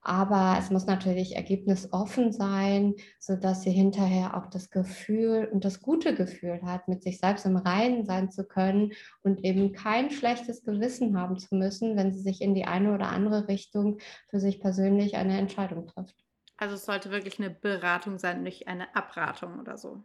Aber 0.00 0.56
es 0.58 0.70
muss 0.70 0.86
natürlich 0.86 1.34
ergebnisoffen 1.34 2.32
sein, 2.32 2.94
sodass 3.18 3.62
sie 3.62 3.70
hinterher 3.70 4.36
auch 4.36 4.46
das 4.46 4.70
Gefühl 4.70 5.48
und 5.52 5.64
das 5.64 5.80
gute 5.82 6.14
Gefühl 6.14 6.60
hat, 6.62 6.88
mit 6.88 7.02
sich 7.02 7.18
selbst 7.18 7.44
im 7.46 7.56
Reinen 7.56 8.06
sein 8.06 8.30
zu 8.30 8.44
können 8.44 8.92
und 9.22 9.44
eben 9.44 9.72
kein 9.72 10.10
schlechtes 10.10 10.62
Gewissen 10.62 11.18
haben 11.18 11.38
zu 11.38 11.54
müssen, 11.54 11.96
wenn 11.96 12.12
sie 12.12 12.20
sich 12.20 12.40
in 12.40 12.54
die 12.54 12.64
eine 12.64 12.94
oder 12.94 13.08
andere 13.08 13.48
Richtung 13.48 13.98
für 14.28 14.40
sich 14.40 14.60
persönlich 14.60 15.16
eine 15.16 15.36
Entscheidung 15.36 15.86
trifft. 15.86 16.27
Also 16.58 16.74
es 16.74 16.84
sollte 16.84 17.10
wirklich 17.10 17.38
eine 17.38 17.50
Beratung 17.50 18.18
sein, 18.18 18.42
nicht 18.42 18.68
eine 18.68 18.94
Abratung 18.94 19.60
oder 19.60 19.78
so. 19.78 20.02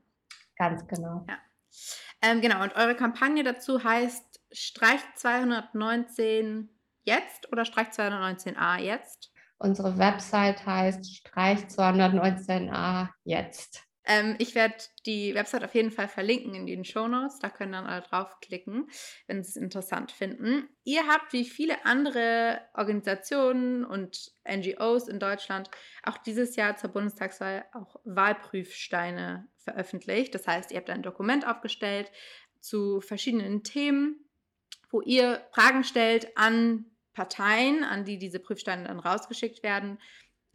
Ganz 0.56 0.88
genau. 0.88 1.26
Ja. 1.28 1.38
Ähm, 2.22 2.42
genau, 2.42 2.64
und 2.64 2.76
eure 2.76 2.96
Kampagne 2.96 3.44
dazu 3.44 3.84
heißt 3.84 4.40
Streich 4.52 5.02
219 5.16 6.70
jetzt 7.04 7.52
oder 7.52 7.66
Streich 7.66 7.90
219a 7.90 8.80
jetzt? 8.80 9.34
Unsere 9.58 9.98
Website 9.98 10.66
heißt 10.66 11.16
Streich 11.16 11.60
219a 11.66 13.10
jetzt. 13.24 13.84
Ähm, 14.06 14.36
ich 14.40 14.56
werde 14.56 14.76
die 15.06 15.34
Website 15.34 15.64
auf 15.64 15.74
jeden 15.76 15.92
Fall 15.92 16.08
verlinken 16.08 16.54
in 16.56 16.66
den 16.66 16.86
Show 16.86 17.08
Notes. 17.08 17.40
Da 17.40 17.50
können 17.50 17.72
dann 17.72 17.86
alle 17.86 18.02
draufklicken, 18.02 18.90
wenn 19.28 19.44
sie 19.44 19.50
es 19.50 19.56
interessant 19.56 20.12
finden. 20.12 20.68
Ihr 20.84 21.08
habt 21.08 21.34
wie 21.34 21.46
viele 21.46 21.86
andere 21.86 22.62
Organisationen 22.74 23.86
und 23.86 24.34
NGOs 24.48 25.08
in 25.08 25.20
Deutschland 25.20 25.70
auch 26.04 26.18
dieses 26.18 26.56
Jahr 26.56 26.76
zur 26.76 26.90
Bundestagswahl 26.90 27.66
auch 27.74 27.96
Wahlprüfsteine 28.04 29.48
veröffentlicht. 29.58 30.36
Das 30.36 30.48
heißt, 30.48 30.72
ihr 30.72 30.78
habt 30.78 30.90
ein 30.90 31.04
Dokument 31.04 31.48
aufgestellt 31.48 32.12
zu 32.60 33.02
verschiedenen 33.02 33.64
Themen, 33.64 34.26
wo 34.90 35.02
ihr 35.02 35.46
Fragen 35.52 35.84
stellt 35.84 36.38
an 36.38 36.86
Parteien, 37.14 37.84
an 37.84 38.06
die 38.06 38.18
diese 38.18 38.40
Prüfsteine 38.40 38.88
dann 38.88 39.00
rausgeschickt 39.00 39.64
werden, 39.64 40.00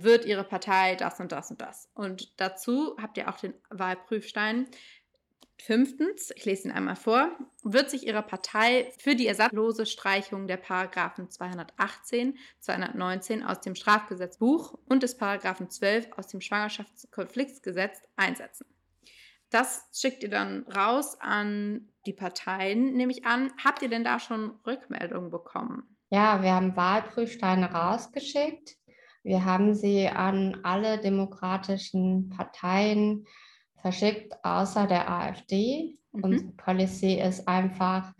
wird 0.00 0.24
Ihre 0.24 0.44
Partei 0.44 0.94
das 0.94 1.20
und 1.20 1.32
das 1.32 1.50
und 1.50 1.60
das. 1.60 1.88
Und 1.94 2.40
dazu 2.40 2.96
habt 3.00 3.16
ihr 3.16 3.28
auch 3.28 3.38
den 3.38 3.54
Wahlprüfstein. 3.70 4.68
Fünftens, 5.60 6.30
ich 6.36 6.44
lese 6.44 6.68
ihn 6.68 6.72
einmal 6.72 6.94
vor, 6.94 7.36
wird 7.64 7.90
sich 7.90 8.06
Ihre 8.06 8.22
Partei 8.22 8.92
für 8.98 9.16
die 9.16 9.26
ersatzlose 9.26 9.86
Streichung 9.86 10.46
der 10.46 10.56
Paragraphen 10.56 11.30
218, 11.30 12.38
219 12.60 13.42
aus 13.42 13.60
dem 13.60 13.74
Strafgesetzbuch 13.74 14.78
und 14.86 15.02
des 15.02 15.16
Paragraphen 15.16 15.68
12 15.68 16.10
aus 16.16 16.28
dem 16.28 16.40
Schwangerschaftskonfliktsgesetz 16.40 18.00
einsetzen. 18.14 18.66
Das 19.50 19.88
schickt 19.92 20.22
ihr 20.22 20.30
dann 20.30 20.64
raus 20.68 21.16
an 21.20 21.88
die 22.06 22.12
Parteien, 22.12 22.92
nehme 22.92 23.12
ich 23.12 23.26
an. 23.26 23.50
Habt 23.64 23.82
ihr 23.82 23.88
denn 23.88 24.04
da 24.04 24.20
schon 24.20 24.50
Rückmeldungen 24.64 25.30
bekommen? 25.30 25.96
Ja, 26.10 26.42
wir 26.42 26.54
haben 26.54 26.76
Wahlprüfsteine 26.76 27.72
rausgeschickt. 27.72 28.77
Wir 29.28 29.44
haben 29.44 29.74
sie 29.74 30.08
an 30.08 30.56
alle 30.62 30.96
demokratischen 30.96 32.30
Parteien 32.30 33.26
verschickt, 33.76 34.32
außer 34.42 34.86
der 34.86 35.10
AfD. 35.10 35.98
Mhm. 36.12 36.24
Unsere 36.24 36.52
Policy 36.52 37.20
ist 37.20 37.46
einfach, 37.46 38.14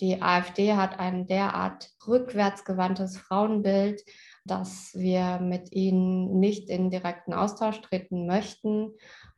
die 0.00 0.20
AfD 0.20 0.74
hat 0.74 0.98
ein 0.98 1.26
derart 1.26 1.88
rückwärtsgewandtes 2.06 3.16
Frauenbild, 3.16 4.02
dass 4.44 4.92
wir 4.92 5.38
mit 5.40 5.72
ihnen 5.72 6.38
nicht 6.40 6.68
in 6.68 6.90
direkten 6.90 7.32
Austausch 7.32 7.80
treten 7.80 8.26
möchten. 8.26 8.90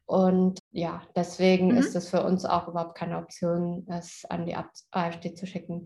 Und 0.07 0.59
ja, 0.73 1.03
deswegen 1.15 1.69
mhm. 1.69 1.77
ist 1.77 1.95
es 1.95 2.11
für 2.11 2.25
uns 2.25 2.45
auch 2.45 2.67
überhaupt 2.67 2.97
keine 2.97 3.19
Option, 3.19 3.87
es 3.89 4.25
an 4.29 4.45
die 4.45 4.57
AfD 4.91 5.35
zu 5.35 5.47
schicken. 5.47 5.85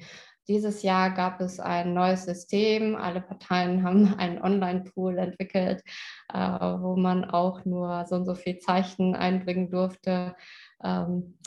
Dieses 0.48 0.82
Jahr 0.82 1.10
gab 1.10 1.40
es 1.40 1.58
ein 1.58 1.92
neues 1.94 2.24
System. 2.24 2.96
Alle 2.96 3.20
Parteien 3.20 3.82
haben 3.84 4.14
einen 4.14 4.40
Online-Pool 4.40 5.18
entwickelt, 5.18 5.82
äh, 6.32 6.38
wo 6.38 6.96
man 6.96 7.24
auch 7.24 7.64
nur 7.64 8.04
so 8.06 8.16
und 8.16 8.26
so 8.26 8.34
viel 8.34 8.58
Zeichen 8.58 9.14
einbringen 9.14 9.70
durfte. 9.70 10.36
Ähm, 10.82 11.38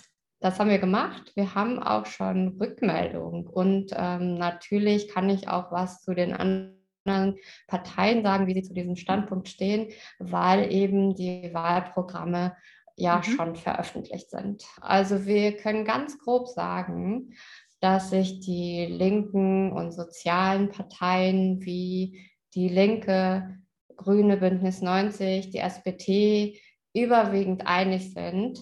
das 0.42 0.60
haben 0.60 0.70
wir 0.70 0.80
gemacht. 0.80 1.34
Wir 1.36 1.54
haben 1.54 1.80
auch 1.80 2.06
schon 2.06 2.58
Rückmeldung. 2.60 3.48
Und 3.48 3.92
ähm, 3.96 4.36
natürlich 4.36 5.10
kann 5.10 5.30
ich 5.30 5.50
auch 5.50 5.72
was 5.72 6.02
zu 6.02 6.14
den 6.14 6.34
anderen 6.34 7.36
Parteien 7.68 8.24
sagen, 8.24 8.48
wie 8.48 8.54
sie 8.54 8.64
zu 8.64 8.74
diesem 8.74 8.96
Standpunkt 8.96 9.50
stehen, 9.50 9.92
weil 10.18 10.72
eben 10.72 11.16
die 11.16 11.54
Wahlprogramme 11.54 12.56
ja 12.96 13.18
mhm. 13.18 13.24
schon 13.24 13.56
veröffentlicht 13.56 14.30
sind. 14.30 14.66
Also 14.82 15.26
wir 15.26 15.58
können 15.58 15.86
ganz 15.86 16.20
grob 16.20 16.48
sagen, 16.48 17.34
dass 17.80 18.10
sich 18.10 18.40
die 18.42 18.86
linken 18.86 19.72
und 19.72 19.92
sozialen 19.92 20.70
Parteien 20.70 21.62
wie 21.62 22.20
die 22.54 22.68
Linke, 22.68 23.58
Grüne, 23.96 24.38
Bündnis 24.38 24.82
90, 24.82 25.50
die 25.50 25.60
SPD 25.60 26.60
überwiegend 26.94 27.66
einig 27.66 28.14
sind. 28.14 28.60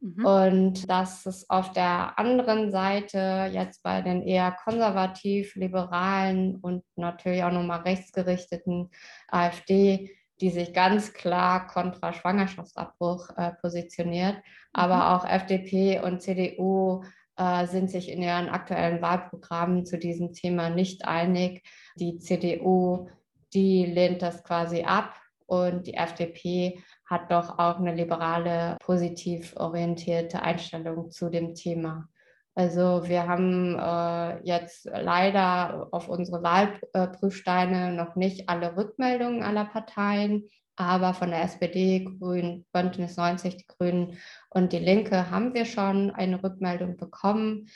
Mhm. 0.00 0.26
Und 0.26 0.90
dass 0.90 1.26
es 1.26 1.48
auf 1.48 1.72
der 1.72 2.18
anderen 2.18 2.70
Seite 2.70 3.50
jetzt 3.52 3.82
bei 3.82 4.02
den 4.02 4.22
eher 4.22 4.52
konservativ, 4.52 5.54
liberalen 5.54 6.56
und 6.56 6.84
natürlich 6.96 7.44
auch 7.44 7.52
nochmal 7.52 7.80
rechtsgerichteten 7.80 8.90
AfD, 9.28 10.16
die 10.40 10.50
sich 10.50 10.74
ganz 10.74 11.14
klar 11.14 11.66
kontra 11.66 12.12
Schwangerschaftsabbruch 12.12 13.30
äh, 13.36 13.52
positioniert, 13.60 14.36
mhm. 14.36 14.42
aber 14.72 15.14
auch 15.14 15.24
FDP 15.24 16.00
und 16.00 16.20
CDU 16.20 17.02
äh, 17.36 17.66
sind 17.66 17.90
sich 17.90 18.10
in 18.10 18.22
ihren 18.22 18.48
aktuellen 18.48 19.02
Wahlprogrammen 19.02 19.84
zu 19.84 19.98
diesem 19.98 20.32
Thema 20.32 20.70
nicht 20.70 21.06
einig. 21.06 21.62
Die 21.96 22.18
CDU, 22.18 23.08
die 23.54 23.86
lehnt 23.86 24.22
das 24.22 24.42
quasi 24.44 24.82
ab 24.82 25.14
und 25.46 25.86
die 25.86 25.94
FDP 25.94 26.82
hat 27.04 27.30
doch 27.30 27.58
auch 27.58 27.78
eine 27.78 27.94
liberale, 27.94 28.76
positiv 28.80 29.54
orientierte 29.56 30.42
Einstellung 30.42 31.10
zu 31.10 31.30
dem 31.30 31.54
Thema. 31.54 32.08
Also 32.54 33.06
wir 33.06 33.28
haben 33.28 33.78
äh, 33.78 34.42
jetzt 34.44 34.86
leider 34.86 35.88
auf 35.92 36.08
unsere 36.08 36.42
Wahlprüfsteine 36.42 37.92
noch 37.92 38.16
nicht 38.16 38.48
alle 38.48 38.76
Rückmeldungen 38.76 39.42
aller 39.42 39.66
Parteien. 39.66 40.48
Aber 40.76 41.14
von 41.14 41.30
der 41.30 41.42
SPD, 41.42 42.04
Grünen, 42.04 42.66
Bündnis 42.72 43.16
90, 43.16 43.56
die 43.56 43.66
Grünen 43.66 44.18
und 44.50 44.72
die 44.72 44.78
Linke 44.78 45.30
haben 45.30 45.54
wir 45.54 45.64
schon 45.64 46.10
eine 46.10 46.42
Rückmeldung 46.42 46.96
bekommen. 46.96 47.68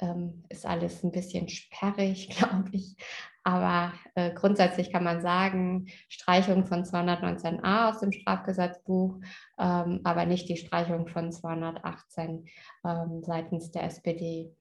Ähm, 0.00 0.44
ist 0.48 0.66
alles 0.66 1.02
ein 1.02 1.12
bisschen 1.12 1.48
sperrig, 1.48 2.28
glaube 2.36 2.70
ich. 2.72 2.96
Aber 3.44 3.92
äh, 4.14 4.32
grundsätzlich 4.34 4.92
kann 4.92 5.04
man 5.04 5.22
sagen, 5.22 5.86
Streichung 6.08 6.66
von 6.66 6.84
219a 6.84 7.88
aus 7.88 8.00
dem 8.00 8.12
Strafgesetzbuch, 8.12 9.20
ähm, 9.58 10.00
aber 10.04 10.26
nicht 10.26 10.48
die 10.48 10.56
Streichung 10.56 11.08
von 11.08 11.32
218 11.32 12.46
ähm, 12.84 13.22
seitens 13.22 13.70
der 13.70 13.84
SPD. 13.84 14.54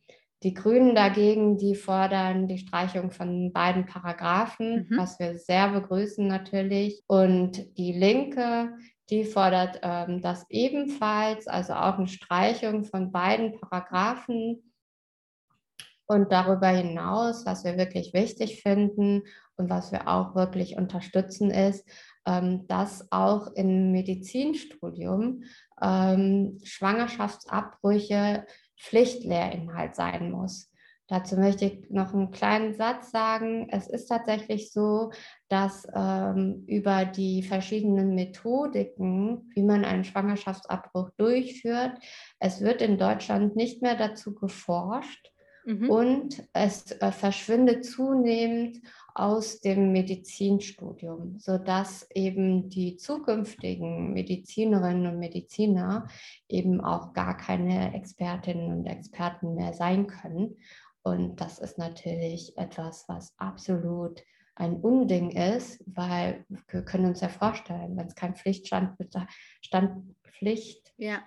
Die 0.44 0.54
Grünen 0.54 0.94
dagegen, 0.94 1.58
die 1.58 1.74
fordern 1.74 2.48
die 2.48 2.60
Streichung 2.60 3.10
von 3.12 3.52
beiden 3.52 3.86
Paragraphen, 3.86 4.88
mhm. 4.90 4.98
was 4.98 5.20
wir 5.20 5.38
sehr 5.38 5.70
begrüßen 5.70 6.28
natürlich. 6.28 7.04
Und 7.08 7.78
die 7.78 7.92
Linke, 7.92 8.78
die 9.10 9.24
fordert 9.24 9.80
ähm, 9.82 10.22
das 10.22 10.46
ebenfalls, 10.50 11.48
also 11.48 11.74
auch 11.74 11.98
eine 11.98 12.08
Streichung 12.08 12.84
von 12.84 13.12
beiden 13.12 13.60
Paragraphen. 13.60 14.74
Und 16.06 16.32
darüber 16.32 16.68
hinaus, 16.68 17.46
was 17.46 17.66
wir 17.66 17.78
wirklich 17.78 18.14
wichtig 18.14 18.62
finden 18.62 19.24
und 19.58 19.70
was 19.70 19.92
wir 19.92 20.08
auch 20.08 20.36
wirklich 20.36 20.78
unterstützen, 20.78 21.50
ist, 21.50 21.84
ähm, 22.26 22.68
dass 22.68 23.12
auch 23.12 23.48
im 23.56 23.92
Medizinstudium 23.92 25.44
ähm, 25.82 26.60
Schwangerschaftsabbrüche 26.64 28.46
Pflichtlehrinhalt 28.78 29.96
sein 29.96 30.32
muss. 30.32 30.72
Dazu 31.10 31.38
möchte 31.38 31.66
ich 31.66 31.90
noch 31.90 32.14
einen 32.14 32.32
kleinen 32.32 32.74
Satz 32.74 33.12
sagen. 33.12 33.70
Es 33.72 33.88
ist 33.88 34.08
tatsächlich 34.08 34.74
so, 34.74 35.12
dass 35.48 35.88
ähm, 35.96 36.66
über 36.68 37.06
die 37.06 37.44
verschiedenen 37.44 38.14
Methodiken, 38.14 39.50
wie 39.56 39.64
man 39.64 39.86
einen 39.86 40.04
Schwangerschaftsabbruch 40.04 41.10
durchführt, 41.18 41.98
es 42.40 42.60
wird 42.60 42.82
in 42.82 42.98
Deutschland 42.98 43.56
nicht 43.56 43.82
mehr 43.82 43.96
dazu 43.96 44.36
geforscht 44.36 45.32
mhm. 45.66 45.90
und 45.90 46.44
es 46.52 46.92
äh, 46.92 47.14
verschwindet 47.14 47.86
zunehmend 47.86 48.82
aus 49.18 49.60
dem 49.62 49.92
Medizinstudium, 49.94 51.40
sodass 51.40 52.08
eben 52.14 52.70
die 52.70 52.98
zukünftigen 52.98 54.14
Medizinerinnen 54.14 55.08
und 55.08 55.18
Mediziner 55.18 56.08
eben 56.48 56.82
auch 56.82 57.14
gar 57.14 57.36
keine 57.36 57.96
Expertinnen 57.96 58.72
und 58.72 58.86
Experten 58.86 59.56
mehr 59.56 59.74
sein 59.74 60.06
können. 60.06 60.58
Und 61.02 61.42
das 61.42 61.58
ist 61.58 61.80
natürlich 61.80 62.56
etwas, 62.58 63.06
was 63.08 63.34
absolut 63.38 64.22
ein 64.54 64.76
Unding 64.76 65.32
ist, 65.32 65.84
weil 65.88 66.46
wir 66.70 66.84
können 66.84 67.08
uns 67.08 67.22
ja 67.22 67.30
vorstellen, 67.30 67.98
wenn 67.98 68.06
es 68.06 68.14
kein 68.14 68.36
Pflichtstandbestandteil 68.36 69.98
ja. 70.98 71.24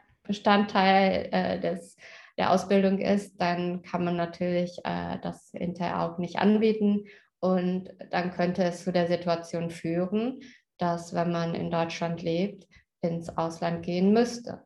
äh, 1.33 1.59
des, 1.61 1.97
der 2.39 2.53
Ausbildung 2.53 2.99
ist, 2.99 3.41
dann 3.41 3.83
kann 3.83 4.05
man 4.05 4.15
natürlich 4.17 4.79
äh, 4.85 5.19
das 5.23 5.51
hinterher 5.53 6.03
auch 6.03 6.19
nicht 6.19 6.39
anbieten 6.39 7.07
und 7.41 7.91
dann 8.11 8.31
könnte 8.33 8.65
es 8.65 8.85
zu 8.85 8.93
der 8.93 9.09
Situation 9.09 9.71
führen, 9.71 10.41
dass 10.79 11.15
wenn 11.15 11.33
man 11.33 11.55
in 11.55 11.71
Deutschland 11.71 12.23
lebt, 12.23 12.67
ins 13.03 13.29
Ausland 13.37 13.85
gehen 13.85 14.13
müsste, 14.13 14.63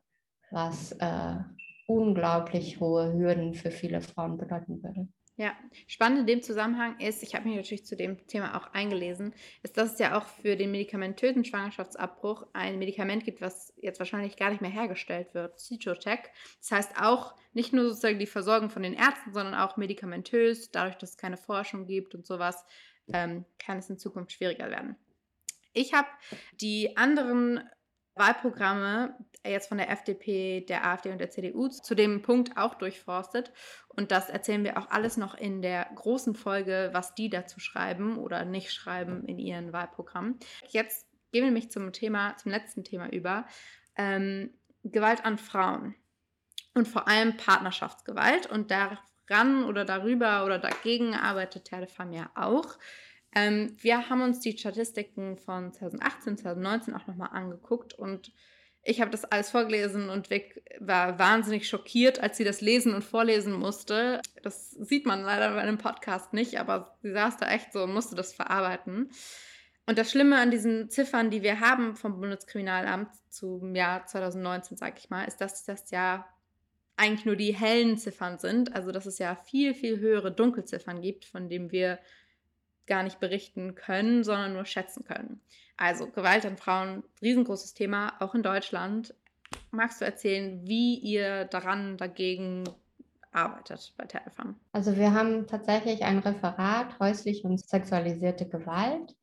was 0.51 0.91
äh, 0.93 1.35
unglaublich 1.87 2.79
hohe 2.79 3.13
Hürden 3.13 3.53
für 3.53 3.71
viele 3.71 4.01
Frauen 4.01 4.37
bedeuten 4.37 4.83
würde. 4.83 5.07
Ja, 5.37 5.53
spannend 5.87 6.21
in 6.21 6.27
dem 6.27 6.41
Zusammenhang 6.41 6.97
ist, 7.01 7.21
ich 7.21 7.35
habe 7.35 7.45
mich 7.45 7.57
natürlich 7.57 7.85
zu 7.85 7.97
dem 7.97 8.25
Thema 8.25 8.55
auch 8.55 8.73
eingelesen, 8.73 9.33
ist, 9.63 9.75
dass 9.75 9.93
es 9.93 9.99
ja 9.99 10.17
auch 10.17 10.25
für 10.25 10.55
den 10.55 10.71
medikamentösen 10.71 11.43
Schwangerschaftsabbruch 11.43 12.47
ein 12.53 12.79
Medikament 12.79 13.25
gibt, 13.25 13.41
was 13.41 13.73
jetzt 13.75 13.99
wahrscheinlich 13.99 14.37
gar 14.37 14.49
nicht 14.49 14.61
mehr 14.61 14.71
hergestellt 14.71 15.33
wird, 15.33 15.59
Cytotec. 15.59 16.31
Das 16.61 16.71
heißt 16.71 17.01
auch 17.01 17.35
nicht 17.51 17.73
nur 17.73 17.89
sozusagen 17.89 18.17
die 18.17 18.27
Versorgung 18.27 18.69
von 18.69 18.83
den 18.83 18.93
Ärzten, 18.93 19.33
sondern 19.33 19.55
auch 19.55 19.75
medikamentös, 19.75 20.71
dadurch, 20.71 20.95
dass 20.95 21.11
es 21.11 21.17
keine 21.17 21.37
Forschung 21.37 21.85
gibt 21.85 22.15
und 22.15 22.25
sowas, 22.25 22.63
ähm, 23.11 23.43
kann 23.59 23.79
es 23.79 23.89
in 23.89 23.97
Zukunft 23.97 24.31
schwieriger 24.31 24.69
werden. 24.69 24.95
Ich 25.73 25.93
habe 25.93 26.07
die 26.61 26.95
anderen 26.95 27.61
Wahlprogramme 28.15 29.15
jetzt 29.45 29.67
von 29.67 29.77
der 29.77 29.91
FDP, 29.91 30.61
der 30.61 30.85
AfD 30.85 31.11
und 31.11 31.19
der 31.19 31.29
CDU 31.29 31.67
zu 31.67 31.95
dem 31.95 32.21
Punkt 32.21 32.57
auch 32.57 32.75
durchforstet. 32.75 33.51
Und 33.89 34.11
das 34.11 34.29
erzählen 34.29 34.63
wir 34.63 34.77
auch 34.77 34.89
alles 34.89 35.17
noch 35.17 35.35
in 35.35 35.61
der 35.61 35.87
großen 35.95 36.35
Folge, 36.35 36.89
was 36.93 37.15
die 37.15 37.29
dazu 37.29 37.59
schreiben 37.59 38.17
oder 38.17 38.45
nicht 38.45 38.73
schreiben 38.73 39.25
in 39.25 39.37
ihren 39.37 39.73
Wahlprogrammen. 39.73 40.39
Jetzt 40.69 41.07
gehen 41.31 41.43
wir 41.43 41.45
nämlich 41.45 41.71
zum 41.71 41.91
Thema, 41.91 42.35
zum 42.37 42.51
letzten 42.51 42.83
Thema 42.83 43.11
über. 43.11 43.45
Ähm, 43.97 44.53
Gewalt 44.83 45.25
an 45.25 45.37
Frauen 45.37 45.95
und 46.73 46.87
vor 46.87 47.07
allem 47.07 47.37
Partnerschaftsgewalt. 47.37 48.47
Und 48.47 48.71
da 48.71 48.97
ran 49.29 49.63
oder 49.63 49.85
darüber 49.85 50.45
oder 50.45 50.59
dagegen 50.59 51.15
arbeitet 51.15 51.69
Femme 51.87 52.15
ja 52.15 52.29
auch. 52.35 52.77
Ähm, 53.35 53.75
wir 53.79 54.09
haben 54.09 54.21
uns 54.21 54.39
die 54.39 54.57
Statistiken 54.57 55.37
von 55.37 55.73
2018, 55.73 56.37
2019 56.37 56.93
auch 56.95 57.05
nochmal 57.05 57.29
angeguckt 57.33 57.93
und 57.93 58.31
ich 58.87 59.01
habe 59.01 59.11
das 59.11 59.25
alles 59.25 59.49
vorgelesen 59.49 60.09
und 60.09 60.29
Vic 60.29 60.63
war 60.79 61.17
wahnsinnig 61.17 61.67
schockiert, 61.67 62.19
als 62.21 62.37
sie 62.37 62.43
das 62.43 62.61
lesen 62.61 62.93
und 62.93 63.03
vorlesen 63.03 63.51
musste. 63.51 64.21
Das 64.43 64.71
sieht 64.71 65.07
man 65.07 65.23
leider 65.23 65.49
bei 65.55 65.61
einem 65.61 65.79
Podcast 65.79 66.33
nicht, 66.33 66.59
aber 66.59 66.95
sie 67.01 67.11
saß 67.11 67.37
da 67.37 67.49
echt 67.49 67.73
so 67.73 67.83
und 67.83 67.93
musste 67.93 68.15
das 68.15 68.33
verarbeiten. 68.33 69.09
Und 69.87 69.97
das 69.97 70.11
Schlimme 70.11 70.39
an 70.39 70.51
diesen 70.51 70.89
Ziffern, 70.89 71.31
die 71.31 71.41
wir 71.41 71.59
haben 71.59 71.95
vom 71.95 72.19
Bundeskriminalamt 72.19 73.09
zum 73.29 73.75
Jahr 73.75 74.05
2019, 74.05 74.77
sag 74.77 74.99
ich 74.99 75.09
mal, 75.09 75.25
ist, 75.25 75.37
dass 75.37 75.65
das 75.65 75.89
ja 75.89 76.25
eigentlich 76.95 77.25
nur 77.25 77.35
die 77.35 77.55
hellen 77.55 77.97
Ziffern 77.97 78.37
sind. 78.37 78.75
Also 78.75 78.91
dass 78.91 79.07
es 79.07 79.17
ja 79.17 79.35
viel, 79.35 79.73
viel 79.73 79.99
höhere 79.99 80.31
Dunkelziffern 80.31 81.01
gibt, 81.01 81.25
von 81.25 81.49
denen 81.49 81.71
wir 81.71 81.99
gar 82.87 83.03
nicht 83.03 83.19
berichten 83.19 83.75
können, 83.75 84.23
sondern 84.23 84.53
nur 84.53 84.65
schätzen 84.65 85.03
können. 85.03 85.41
Also 85.77 86.07
Gewalt 86.07 86.45
an 86.45 86.57
Frauen, 86.57 87.03
riesengroßes 87.21 87.73
Thema, 87.73 88.13
auch 88.19 88.35
in 88.35 88.43
Deutschland. 88.43 89.13
Magst 89.71 90.01
du 90.01 90.05
erzählen, 90.05 90.65
wie 90.65 90.97
ihr 90.97 91.45
daran 91.45 91.97
dagegen 91.97 92.63
arbeitet 93.31 93.93
bei 93.97 94.05
Telefam? 94.05 94.55
Also 94.71 94.95
wir 94.95 95.13
haben 95.13 95.47
tatsächlich 95.47 96.03
ein 96.03 96.19
Referat 96.19 96.97
häusliche 96.99 97.47
und 97.47 97.59
sexualisierte 97.59 98.47
Gewalt. 98.47 99.15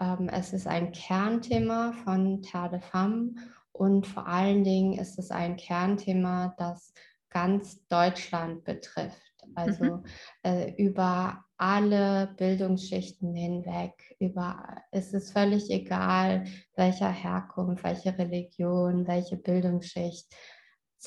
Ähm, 0.00 0.28
es 0.32 0.52
ist 0.52 0.66
ein 0.66 0.92
Kernthema 0.92 1.92
von 2.04 2.42
Terre 2.42 2.70
de 2.70 2.80
Femme 2.80 3.34
und 3.72 4.06
vor 4.06 4.26
allen 4.26 4.64
Dingen 4.64 4.98
ist 4.98 5.18
es 5.18 5.30
ein 5.30 5.56
Kernthema, 5.56 6.54
das 6.58 6.94
ganz 7.36 7.86
Deutschland 7.88 8.64
betrifft. 8.64 9.34
Also 9.54 9.84
mhm. 9.84 10.04
äh, 10.42 10.70
über 10.82 11.44
alle 11.58 12.34
Bildungsschichten 12.38 13.34
hinweg. 13.34 14.16
Über, 14.18 14.82
es 14.90 15.12
ist 15.12 15.32
völlig 15.32 15.70
egal, 15.70 16.46
welcher 16.76 17.10
Herkunft, 17.10 17.84
welche 17.84 18.16
Religion, 18.16 19.06
welche 19.06 19.36
Bildungsschicht. 19.36 20.34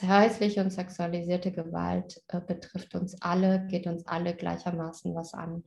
Häusliche 0.04 0.62
und 0.62 0.70
sexualisierte 0.70 1.52
Gewalt 1.52 2.22
äh, 2.28 2.39
betrifft 2.39 2.94
uns 2.94 3.20
alle, 3.24 3.65
geht 3.65 3.88
uns 3.88 4.06
alle 4.06 4.36
gleichermaßen 4.36 5.15
was 5.15 5.34
an. 5.34 5.63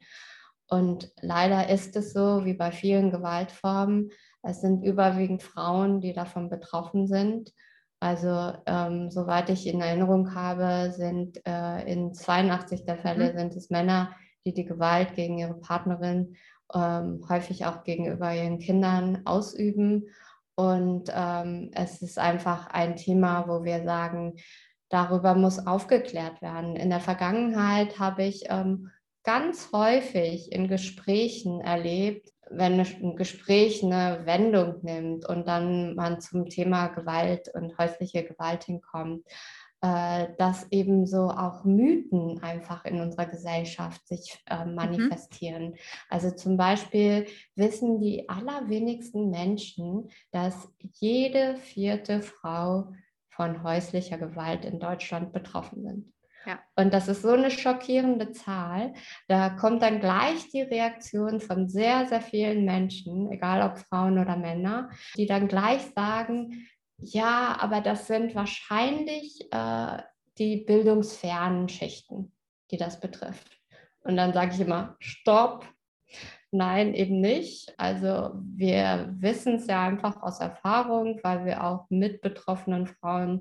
Und 0.68 1.10
leider 1.20 1.68
ist 1.70 1.96
es 1.96 2.12
so, 2.12 2.44
wie 2.44 2.54
bei 2.54 2.70
vielen 2.70 3.10
Gewaltformen, 3.10 4.10
es 4.42 4.60
sind 4.60 4.84
überwiegend 4.84 5.42
Frauen, 5.42 6.00
die 6.00 6.12
davon 6.12 6.48
betroffen 6.48 7.08
sind. 7.08 7.52
Also 8.02 8.52
ähm, 8.66 9.12
soweit 9.12 9.48
ich 9.48 9.64
in 9.64 9.80
Erinnerung 9.80 10.34
habe, 10.34 10.90
sind 10.90 11.40
äh, 11.46 11.84
in 11.84 12.12
82 12.12 12.84
der 12.84 12.98
Fälle 12.98 13.32
mhm. 13.32 13.38
sind 13.38 13.54
es 13.54 13.70
Männer, 13.70 14.10
die 14.44 14.52
die 14.52 14.64
Gewalt 14.64 15.14
gegen 15.14 15.38
ihre 15.38 15.54
Partnerin 15.54 16.34
ähm, 16.74 17.24
häufig 17.28 17.64
auch 17.64 17.84
gegenüber 17.84 18.34
ihren 18.34 18.58
Kindern 18.58 19.22
ausüben. 19.24 20.08
Und 20.56 21.12
ähm, 21.14 21.70
es 21.74 22.02
ist 22.02 22.18
einfach 22.18 22.66
ein 22.66 22.96
Thema, 22.96 23.46
wo 23.46 23.62
wir 23.62 23.84
sagen, 23.84 24.34
darüber 24.88 25.36
muss 25.36 25.64
aufgeklärt 25.64 26.42
werden. 26.42 26.74
In 26.74 26.90
der 26.90 26.98
Vergangenheit 26.98 28.00
habe 28.00 28.24
ich 28.24 28.46
ähm, 28.48 28.90
ganz 29.22 29.70
häufig 29.72 30.50
in 30.50 30.66
Gesprächen 30.66 31.60
erlebt, 31.60 32.31
wenn 32.56 32.80
ein 32.80 33.16
Gespräch 33.16 33.82
eine 33.82 34.22
Wendung 34.24 34.76
nimmt 34.82 35.28
und 35.28 35.46
dann 35.46 35.94
man 35.94 36.20
zum 36.20 36.48
Thema 36.48 36.88
Gewalt 36.88 37.50
und 37.54 37.76
häusliche 37.78 38.24
Gewalt 38.24 38.64
hinkommt, 38.64 39.24
äh, 39.82 40.28
dass 40.38 40.70
eben 40.70 41.06
so 41.06 41.28
auch 41.28 41.64
Mythen 41.64 42.40
einfach 42.40 42.84
in 42.84 43.00
unserer 43.00 43.26
Gesellschaft 43.26 44.06
sich 44.06 44.38
äh, 44.46 44.64
mhm. 44.64 44.76
manifestieren. 44.76 45.70
Mhm. 45.70 45.76
Also 46.08 46.30
zum 46.30 46.56
Beispiel 46.56 47.26
wissen 47.56 47.98
die 47.98 48.28
allerwenigsten 48.28 49.28
Menschen, 49.30 50.08
dass 50.30 50.68
jede 50.78 51.56
vierte 51.56 52.22
Frau 52.22 52.92
von 53.28 53.64
häuslicher 53.64 54.18
Gewalt 54.18 54.64
in 54.64 54.78
Deutschland 54.78 55.32
betroffen 55.32 55.82
sind. 55.82 56.12
Ja. 56.46 56.58
Und 56.76 56.92
das 56.92 57.08
ist 57.08 57.22
so 57.22 57.30
eine 57.30 57.50
schockierende 57.50 58.32
Zahl. 58.32 58.94
Da 59.28 59.50
kommt 59.50 59.82
dann 59.82 60.00
gleich 60.00 60.48
die 60.50 60.62
Reaktion 60.62 61.40
von 61.40 61.68
sehr, 61.68 62.06
sehr 62.06 62.20
vielen 62.20 62.64
Menschen, 62.64 63.30
egal 63.30 63.62
ob 63.62 63.78
Frauen 63.78 64.18
oder 64.18 64.36
Männer, 64.36 64.90
die 65.16 65.26
dann 65.26 65.48
gleich 65.48 65.82
sagen, 65.94 66.66
ja, 66.98 67.56
aber 67.60 67.80
das 67.80 68.06
sind 68.06 68.34
wahrscheinlich 68.34 69.48
äh, 69.52 70.02
die 70.38 70.58
bildungsfernen 70.58 71.68
Schichten, 71.68 72.32
die 72.70 72.76
das 72.76 73.00
betrifft. 73.00 73.58
Und 74.04 74.16
dann 74.16 74.32
sage 74.32 74.52
ich 74.54 74.60
immer, 74.60 74.96
stopp. 75.00 75.66
Nein, 76.50 76.92
eben 76.92 77.20
nicht. 77.20 77.72
Also 77.78 78.32
wir 78.34 79.14
wissen 79.18 79.54
es 79.54 79.66
ja 79.66 79.86
einfach 79.86 80.22
aus 80.22 80.40
Erfahrung, 80.40 81.18
weil 81.22 81.46
wir 81.46 81.64
auch 81.64 81.86
mit 81.88 82.20
betroffenen 82.20 82.86
Frauen 82.86 83.40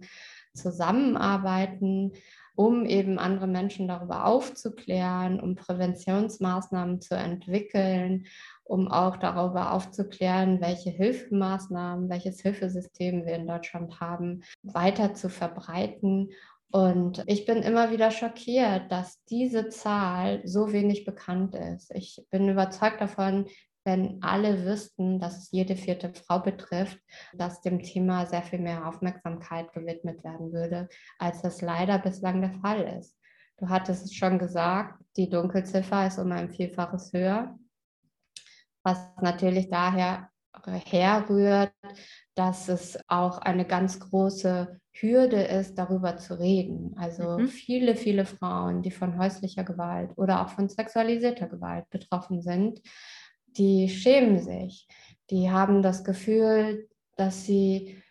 zusammenarbeiten, 0.54 2.14
um 2.56 2.86
eben 2.86 3.18
andere 3.18 3.48
Menschen 3.48 3.88
darüber 3.88 4.26
aufzuklären, 4.26 5.40
um 5.40 5.56
Präventionsmaßnahmen 5.56 7.02
zu 7.02 7.16
entwickeln 7.16 8.26
um 8.72 8.88
auch 8.88 9.18
darüber 9.18 9.74
aufzuklären, 9.74 10.62
welche 10.62 10.92
Hilfemaßnahmen, 10.92 12.10
welches 12.10 12.40
Hilfesystem 12.40 13.26
wir 13.26 13.36
in 13.36 13.46
Deutschland 13.46 14.00
haben, 14.00 14.44
weiter 14.64 15.14
zu 15.14 15.30
verbreiten. 15.30 16.30
Und 16.72 17.22
ich 17.28 17.46
bin 17.46 17.58
immer 17.58 17.92
wieder 17.92 18.12
schockiert, 18.12 18.90
dass 18.90 19.22
diese 19.26 19.68
Zahl 19.68 20.42
so 20.46 20.72
wenig 20.72 21.04
bekannt 21.04 21.54
ist. 21.54 21.94
Ich 21.94 22.24
bin 22.30 22.48
überzeugt 22.48 23.02
davon, 23.02 23.48
wenn 23.84 24.22
alle 24.22 24.66
wüssten, 24.66 25.20
dass 25.20 25.38
es 25.38 25.52
jede 25.52 25.76
vierte 25.76 26.14
Frau 26.14 26.40
betrifft, 26.40 27.00
dass 27.34 27.62
dem 27.62 27.82
Thema 27.82 28.26
sehr 28.26 28.44
viel 28.44 28.60
mehr 28.60 28.88
Aufmerksamkeit 28.88 29.74
gewidmet 29.74 30.24
werden 30.24 30.54
würde, 30.54 30.88
als 31.18 31.42
das 31.42 31.62
leider 31.62 32.00
bislang 32.00 32.42
der 32.42 32.54
Fall 32.54 33.00
ist. 33.00 33.18
Du 33.58 33.70
hattest 33.70 34.06
es 34.06 34.14
schon 34.14 34.40
gesagt, 34.40 35.04
die 35.18 35.30
Dunkelziffer 35.30 36.08
ist 36.08 36.20
um 36.20 36.32
ein 36.32 36.50
Vielfaches 36.50 37.12
höher 37.14 37.58
was 38.84 39.00
natürlich 39.22 39.70
daher 39.70 40.30
herrührt, 40.66 41.74
dass 42.36 42.68
es 42.68 43.00
auch 43.08 43.40
eine 43.40 43.66
ganz 43.66 44.00
große 44.00 44.80
Hürde 44.94 45.42
ist, 45.42 45.78
darüber 45.78 46.18
zu 46.18 46.38
reden. 46.40 46.94
Also 46.98 47.40
mhm. 47.40 47.48
viele, 47.48 47.96
viele 47.96 48.26
Frauen, 48.26 48.82
die 48.82 48.92
von 48.92 49.18
häuslicher 49.18 49.64
Gewalt 49.64 50.12
oder 50.18 50.42
auch 50.42 50.50
von 50.50 50.68
sexualisierter 50.68 51.48
Gewalt 51.48 51.90
betroffen 51.90 52.42
sind, 52.42 52.82
die 53.58 53.90
schämen 53.90 54.40
sich. 54.40 54.88
Die 55.30 55.50
haben 55.50 55.82
das 55.82 56.04
Gefühl, 56.04 56.90
dass 57.16 57.46
sie, 57.46 58.02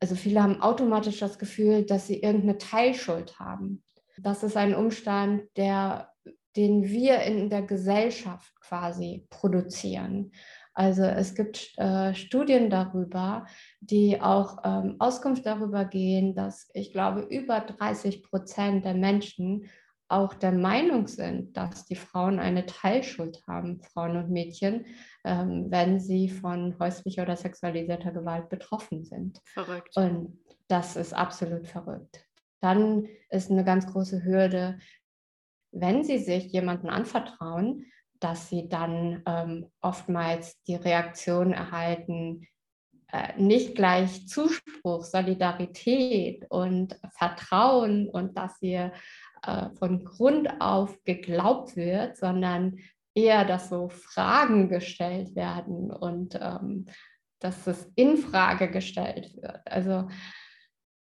also 0.00 0.14
viele 0.14 0.42
haben 0.42 0.60
automatisch 0.60 1.18
das 1.18 1.38
Gefühl, 1.38 1.84
dass 1.84 2.06
sie 2.06 2.20
irgendeine 2.20 2.58
Teilschuld 2.58 3.38
haben. 3.38 3.82
Das 4.18 4.42
ist 4.42 4.56
ein 4.56 4.74
Umstand, 4.74 5.42
der 5.56 6.10
den 6.56 6.84
wir 6.84 7.20
in 7.20 7.50
der 7.50 7.62
Gesellschaft 7.62 8.52
quasi 8.60 9.26
produzieren. 9.30 10.32
Also 10.72 11.04
es 11.04 11.34
gibt 11.34 11.72
äh, 11.78 12.14
Studien 12.14 12.68
darüber, 12.68 13.46
die 13.80 14.20
auch 14.20 14.58
ähm, 14.64 14.96
Auskunft 14.98 15.46
darüber 15.46 15.84
gehen, 15.84 16.34
dass 16.34 16.68
ich 16.74 16.92
glaube, 16.92 17.20
über 17.22 17.60
30 17.60 18.22
Prozent 18.22 18.84
der 18.84 18.94
Menschen 18.94 19.68
auch 20.08 20.34
der 20.34 20.52
Meinung 20.52 21.08
sind, 21.08 21.56
dass 21.56 21.86
die 21.86 21.96
Frauen 21.96 22.38
eine 22.38 22.66
Teilschuld 22.66 23.42
haben, 23.48 23.82
Frauen 23.82 24.16
und 24.16 24.30
Mädchen, 24.30 24.86
ähm, 25.24 25.66
wenn 25.68 25.98
sie 25.98 26.28
von 26.28 26.78
häuslicher 26.78 27.22
oder 27.22 27.36
sexualisierter 27.36 28.12
Gewalt 28.12 28.48
betroffen 28.48 29.04
sind. 29.04 29.40
Verrückt. 29.44 29.96
Und 29.96 30.38
das 30.68 30.96
ist 30.96 31.12
absolut 31.12 31.66
verrückt. 31.66 32.24
Dann 32.60 33.06
ist 33.30 33.50
eine 33.50 33.64
ganz 33.64 33.86
große 33.86 34.24
Hürde, 34.24 34.78
wenn 35.72 36.04
sie 36.04 36.18
sich 36.18 36.52
jemandem 36.52 36.90
anvertrauen, 36.90 37.86
dass 38.20 38.48
sie 38.48 38.68
dann 38.68 39.22
ähm, 39.26 39.70
oftmals 39.80 40.62
die 40.62 40.76
Reaktion 40.76 41.52
erhalten, 41.52 42.46
äh, 43.12 43.40
nicht 43.40 43.76
gleich 43.76 44.26
Zuspruch, 44.26 45.04
Solidarität 45.04 46.44
und 46.48 46.98
Vertrauen 47.16 48.08
und 48.08 48.36
dass 48.36 48.60
ihr 48.62 48.92
äh, 49.42 49.70
von 49.78 50.04
Grund 50.04 50.60
auf 50.60 51.02
geglaubt 51.04 51.76
wird, 51.76 52.16
sondern 52.16 52.78
eher, 53.14 53.44
dass 53.44 53.70
so 53.70 53.88
Fragen 53.88 54.68
gestellt 54.68 55.34
werden 55.34 55.90
und 55.90 56.38
ähm, 56.40 56.86
dass 57.40 57.66
es 57.66 57.90
in 57.96 58.16
Frage 58.16 58.70
gestellt 58.70 59.34
wird. 59.36 59.60
Also 59.64 60.08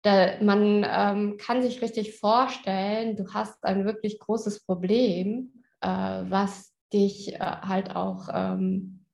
da, 0.04 0.42
man 0.42 0.86
ähm, 0.88 1.38
kann 1.38 1.62
sich 1.62 1.82
richtig 1.82 2.18
vorstellen, 2.20 3.16
du 3.16 3.34
hast 3.34 3.64
ein 3.64 3.86
wirklich 3.86 4.20
großes 4.20 4.64
Problem, 4.66 5.64
äh, 5.82 5.88
was 5.88 6.74
dich 6.94 7.34
äh, 7.34 7.40
halt 7.40 7.96
auch 7.96 8.30
ähm, 8.34 9.06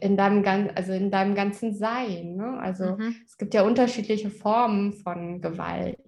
in, 0.00 0.16
deinem, 0.16 0.70
also 0.74 0.92
in 0.92 1.10
deinem 1.10 1.34
ganzen 1.34 1.74
Sein. 1.74 2.36
Ne? 2.36 2.58
Also 2.60 2.96
mhm. 2.96 3.16
es 3.26 3.36
gibt 3.36 3.54
ja 3.54 3.62
unterschiedliche 3.62 4.30
Formen 4.30 4.92
von 4.92 5.40
Gewalt. 5.40 5.98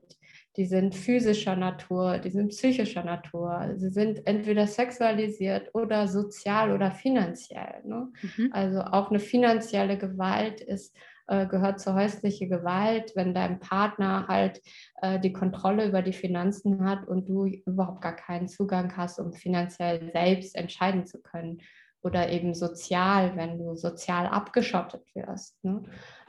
Die 0.57 0.67
sind 0.67 0.95
physischer 0.95 1.57
Natur, 1.57 2.19
die 2.19 2.31
sind 2.31 2.49
psychischer 2.49 3.05
Natur, 3.05 3.75
sie 3.77 3.91
sind 3.91 4.27
entweder 4.27 4.67
sexualisiert 4.67 5.71
oder 5.75 6.09
sozial 6.09 6.73
oder 6.73 6.91
finanziell. 6.91 7.83
Ne? 7.85 8.09
Mhm. 8.23 8.51
Also 8.53 8.81
auch 8.81 9.11
eine 9.11 9.21
finanzielle 9.21 9.97
Gewalt 9.97 10.61
ist 10.61 10.95
äh, 11.29 11.47
gehört 11.47 11.79
zur 11.79 11.95
häuslichen 11.95 12.51
Gewalt, 12.51 13.13
wenn 13.15 13.33
dein 13.33 13.61
Partner 13.61 14.27
halt 14.27 14.61
äh, 15.01 15.21
die 15.21 15.33
Kontrolle 15.33 15.87
über 15.87 16.03
die 16.03 16.13
Finanzen 16.13 16.85
hat 16.85 17.07
und 17.07 17.29
du 17.29 17.47
überhaupt 17.47 18.01
gar 18.01 18.17
keinen 18.17 18.49
Zugang 18.49 18.97
hast, 18.97 19.21
um 19.21 19.33
finanziell 19.33 20.11
selbst 20.13 20.57
entscheiden 20.57 21.07
zu 21.07 21.23
können 21.23 21.61
oder 22.03 22.31
eben 22.31 22.55
sozial, 22.55 23.37
wenn 23.37 23.59
du 23.59 23.77
sozial 23.77 24.27
abgeschottet 24.27 25.03
wirst, 25.15 25.63
ne, 25.65 25.83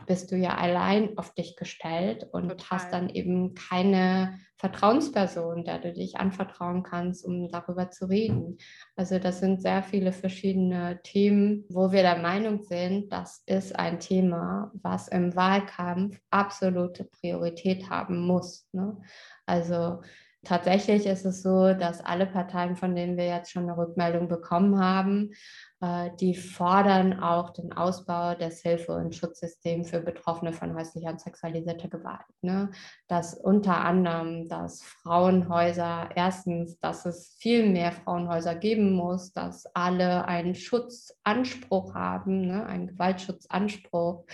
bist 0.05 0.31
du 0.31 0.35
ja 0.35 0.57
allein 0.57 1.17
auf 1.17 1.33
dich 1.33 1.55
gestellt 1.55 2.27
und 2.31 2.49
Total. 2.49 2.67
hast 2.69 2.93
dann 2.93 3.09
eben 3.09 3.53
keine 3.53 4.39
Vertrauensperson, 4.57 5.63
der 5.63 5.79
du 5.79 5.93
dich 5.93 6.17
anvertrauen 6.17 6.83
kannst, 6.83 7.25
um 7.25 7.49
darüber 7.49 7.89
zu 7.89 8.05
reden. 8.05 8.57
Also 8.95 9.17
das 9.17 9.39
sind 9.39 9.61
sehr 9.61 9.81
viele 9.81 10.11
verschiedene 10.11 10.99
Themen, 11.03 11.65
wo 11.69 11.91
wir 11.91 12.01
der 12.01 12.17
Meinung 12.17 12.63
sind, 12.63 13.11
das 13.11 13.41
ist 13.45 13.77
ein 13.77 13.99
Thema, 13.99 14.71
was 14.73 15.07
im 15.07 15.35
Wahlkampf 15.35 16.19
absolute 16.29 17.05
Priorität 17.05 17.89
haben 17.89 18.19
muss. 18.19 18.67
Ne? 18.71 18.97
Also 19.45 20.01
Tatsächlich 20.43 21.05
ist 21.05 21.23
es 21.23 21.43
so, 21.43 21.75
dass 21.75 22.03
alle 22.03 22.25
Parteien, 22.25 22.75
von 22.75 22.95
denen 22.95 23.15
wir 23.15 23.27
jetzt 23.27 23.51
schon 23.51 23.63
eine 23.63 23.77
Rückmeldung 23.77 24.27
bekommen 24.27 24.79
haben, 24.79 25.33
äh, 25.81 26.09
die 26.19 26.33
fordern 26.33 27.19
auch 27.19 27.51
den 27.51 27.73
Ausbau 27.73 28.33
des 28.33 28.61
Hilfe- 28.63 28.95
und 28.95 29.15
Schutzsystems 29.15 29.91
für 29.91 29.99
Betroffene 29.99 30.51
von 30.51 30.75
häuslicher 30.75 31.09
und 31.09 31.21
sexualisierter 31.21 31.89
Gewalt. 31.89 32.25
Ne? 32.41 32.71
Dass 33.07 33.35
unter 33.35 33.81
anderem, 33.81 34.47
dass 34.47 34.81
Frauenhäuser, 34.81 36.09
erstens, 36.15 36.79
dass 36.79 37.05
es 37.05 37.35
viel 37.39 37.69
mehr 37.69 37.91
Frauenhäuser 37.91 38.55
geben 38.55 38.93
muss, 38.93 39.33
dass 39.33 39.67
alle 39.75 40.25
einen 40.25 40.55
Schutzanspruch 40.55 41.93
haben, 41.93 42.47
ne? 42.47 42.65
einen 42.65 42.87
Gewaltschutzanspruch 42.87 44.25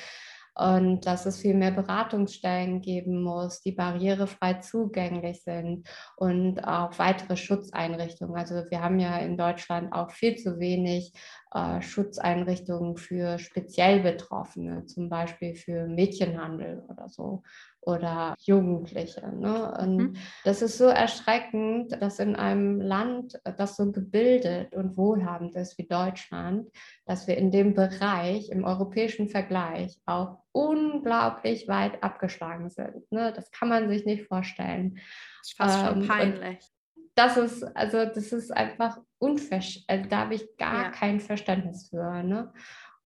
und 0.58 1.06
dass 1.06 1.26
es 1.26 1.40
viel 1.40 1.54
mehr 1.54 1.72
Beratungsstellen 1.72 2.82
geben 2.82 3.22
muss, 3.22 3.62
die 3.62 3.74
barrierefrei 3.74 4.56
zugänglich 4.56 5.44
sind 5.44 5.88
und 6.16 6.60
auch 6.62 6.98
weitere 6.98 7.38
Schutzeinrichtungen. 7.38 8.36
Also 8.36 8.56
wir 8.70 8.82
haben 8.82 9.00
ja 9.00 9.18
in 9.18 9.38
Deutschland 9.38 9.94
auch 9.94 10.12
viel 10.12 10.36
zu 10.36 10.60
wenig 10.60 11.14
äh, 11.54 11.82
Schutzeinrichtungen 11.82 12.98
für 12.98 13.40
speziell 13.40 14.02
Betroffene, 14.02 14.86
zum 14.86 15.10
Beispiel 15.10 15.56
für 15.56 15.88
Mädchenhandel 15.88 16.84
oder 16.88 17.10
so 17.10 17.44
oder 17.88 18.36
Jugendliche. 18.40 19.26
Ne? 19.34 19.74
Und 19.80 19.98
mhm. 19.98 20.16
das 20.44 20.62
ist 20.62 20.78
so 20.78 20.86
erschreckend, 20.86 22.02
dass 22.02 22.20
in 22.20 22.36
einem 22.36 22.82
Land, 22.82 23.40
das 23.58 23.78
so 23.78 23.92
gebildet 23.92 24.76
und 24.76 24.98
wohlhabend 24.98 25.56
ist 25.56 25.78
wie 25.78 25.88
Deutschland, 25.88 26.70
dass 27.06 27.28
wir 27.28 27.38
in 27.38 27.50
dem 27.50 27.74
Bereich 27.74 28.50
im 28.50 28.66
europäischen 28.66 29.30
Vergleich 29.30 29.98
auch 30.06 30.40
unglaublich 30.52 31.70
weit 31.70 32.04
abgeschlagen 32.04 32.70
sind. 32.70 33.10
Ne? 33.10 33.32
Das 33.34 33.52
kann 33.52 33.70
man 33.70 33.88
sich 33.88 34.06
nicht 34.06 34.28
vorstellen. 34.28 34.96
Das 35.40 35.48
ist 35.48 35.58
fast 35.58 35.80
ähm, 35.80 35.86
schon 35.86 36.08
peinlich. 36.08 36.60
Das 37.16 37.38
ist, 37.38 37.64
also 37.76 38.06
das 38.06 38.34
ist 38.34 38.52
einfach 38.52 39.00
unverständlich. 39.20 39.86
Also 39.88 40.10
da 40.10 40.18
habe 40.20 40.36
ich 40.36 40.58
gar 40.58 40.84
ja. 40.84 40.90
kein 40.90 41.20
Verständnis 41.20 41.90
für. 41.90 42.24
Ne? 42.24 42.54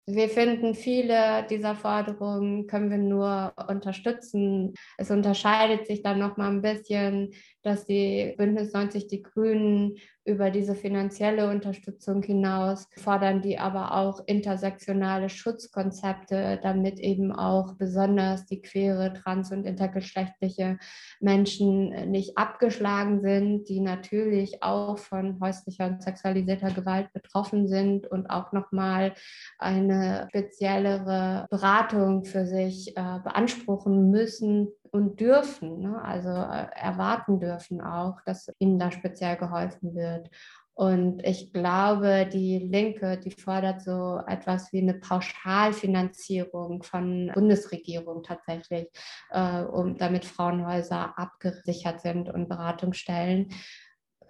Wir 0.07 0.29
finden 0.29 0.75
viele 0.75 1.47
dieser 1.49 1.75
Forderungen 1.75 2.67
können 2.67 2.91
wir 2.91 2.99
nur 2.99 3.55
unterstützen. 3.69 4.75
Es 4.99 5.11
unterscheidet 5.11 5.87
sich 5.87 6.03
dann 6.03 6.19
noch 6.19 6.37
mal 6.37 6.51
ein 6.51 6.61
bisschen, 6.61 7.33
dass 7.63 7.87
die 7.87 8.35
Bündnis 8.37 8.75
90 8.75 9.07
die 9.07 9.23
Grünen 9.23 9.97
über 10.25 10.51
diese 10.51 10.75
finanzielle 10.75 11.51
Unterstützung 11.51 12.23
hinaus 12.23 12.89
fordern 12.97 13.43
die 13.43 13.59
aber 13.59 13.95
auch 13.95 14.23
intersektionale 14.27 15.29
Schutzkonzepte, 15.29 16.59
damit 16.63 16.99
eben 16.99 17.31
auch 17.33 17.75
besonders 17.75 18.47
die 18.47 18.63
queere, 18.63 19.13
trans- 19.13 19.53
und 19.53 19.65
intergeschlechtliche 19.65 20.79
Menschen 21.21 22.11
nicht 22.11 22.39
abgeschlagen 22.39 23.21
sind, 23.21 23.69
die 23.69 23.81
natürlich 23.81 24.63
auch 24.63 24.99
von 24.99 25.41
häuslicher 25.41 25.87
und 25.87 26.03
sexualisierter 26.03 26.71
Gewalt 26.71 27.13
betroffen 27.13 27.69
sind 27.69 28.07
und 28.07 28.29
auch 28.31 28.53
nochmal 28.53 29.15
eine 29.59 30.27
speziellere 30.31 31.47
Beratung 31.51 32.25
für 32.25 32.47
sich 32.47 32.97
äh, 32.97 33.19
beanspruchen 33.23 34.11
müssen, 34.11 34.69
und 34.95 35.19
dürfen, 35.19 35.81
ne? 35.81 36.01
also 36.05 36.29
äh, 36.29 36.69
erwarten 36.77 37.41
dürfen 37.41 37.81
auch, 37.81 38.21
dass 38.27 38.49
ihnen 38.61 38.79
da 38.79 38.93
speziell 38.93 39.37
geholfen 39.37 39.97
wird. 39.97 40.31
Und 40.73 41.21
ich 41.25 41.53
glaube, 41.53 42.29
die 42.33 42.59
Linke, 42.59 43.19
die 43.19 43.33
fordert 43.33 43.83
so 43.83 44.21
etwas 44.25 44.73
wie 44.73 44.83
eine 44.83 44.95
Pauschalfinanzierung 44.95 46.85
von 46.85 47.33
Bundesregierung 47.35 48.23
tatsächlich, 48.23 48.87
äh, 49.31 49.63
um, 49.63 49.99
damit 49.99 50.25
Frauenhäuser 50.25 51.19
abgesichert 51.19 52.01
sind 52.01 52.29
und 52.29 52.49
Beratungsstellen. 52.49 53.49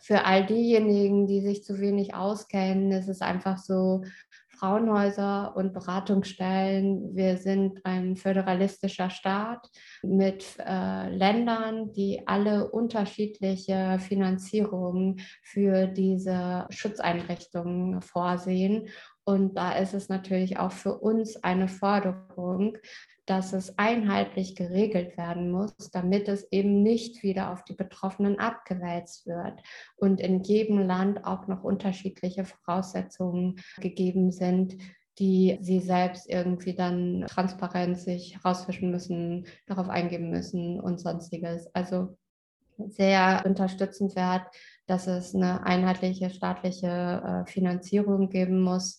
Für 0.00 0.24
all 0.24 0.46
diejenigen, 0.46 1.26
die 1.26 1.42
sich 1.42 1.62
zu 1.62 1.78
wenig 1.78 2.14
auskennen, 2.14 2.90
ist 2.90 3.08
es 3.08 3.20
einfach 3.20 3.58
so, 3.58 4.02
Frauenhäuser 4.58 5.56
und 5.56 5.72
Beratungsstellen. 5.72 7.14
Wir 7.14 7.36
sind 7.36 7.80
ein 7.84 8.16
föderalistischer 8.16 9.10
Staat 9.10 9.68
mit 10.02 10.44
äh, 10.58 11.08
Ländern, 11.08 11.92
die 11.92 12.22
alle 12.26 12.70
unterschiedliche 12.70 13.98
Finanzierungen 13.98 15.20
für 15.42 15.86
diese 15.86 16.66
Schutzeinrichtungen 16.70 18.00
vorsehen. 18.02 18.88
Und 19.24 19.56
da 19.56 19.72
ist 19.72 19.94
es 19.94 20.08
natürlich 20.08 20.58
auch 20.58 20.72
für 20.72 20.98
uns 20.98 21.42
eine 21.42 21.68
Forderung, 21.68 22.76
dass 23.26 23.52
es 23.52 23.78
einheitlich 23.78 24.54
geregelt 24.54 25.16
werden 25.16 25.50
muss, 25.50 25.74
damit 25.92 26.28
es 26.28 26.46
eben 26.52 26.82
nicht 26.82 27.22
wieder 27.22 27.52
auf 27.52 27.64
die 27.64 27.74
Betroffenen 27.74 28.38
abgewälzt 28.38 29.26
wird 29.26 29.60
und 29.96 30.20
in 30.20 30.42
jedem 30.42 30.78
Land 30.78 31.24
auch 31.24 31.46
noch 31.46 31.64
unterschiedliche 31.64 32.44
Voraussetzungen 32.44 33.56
gegeben 33.78 34.30
sind, 34.30 34.76
die 35.18 35.58
sie 35.60 35.80
selbst 35.80 36.28
irgendwie 36.28 36.74
dann 36.74 37.24
transparent 37.28 37.98
sich 37.98 38.38
rausfischen 38.44 38.90
müssen, 38.90 39.46
darauf 39.66 39.88
eingeben 39.88 40.30
müssen 40.30 40.80
und 40.80 41.00
sonstiges. 41.00 41.72
Also 41.74 42.16
sehr 42.76 43.42
unterstützenswert, 43.46 44.46
dass 44.86 45.06
es 45.06 45.34
eine 45.34 45.64
einheitliche 45.64 46.30
staatliche 46.30 46.86
äh, 47.46 47.50
Finanzierung 47.50 48.28
geben 48.28 48.60
muss. 48.60 48.98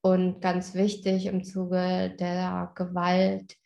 Und 0.00 0.40
ganz 0.40 0.74
wichtig 0.74 1.26
im 1.26 1.44
Zuge 1.44 2.12
der 2.18 2.72
Gewalt 2.74 3.56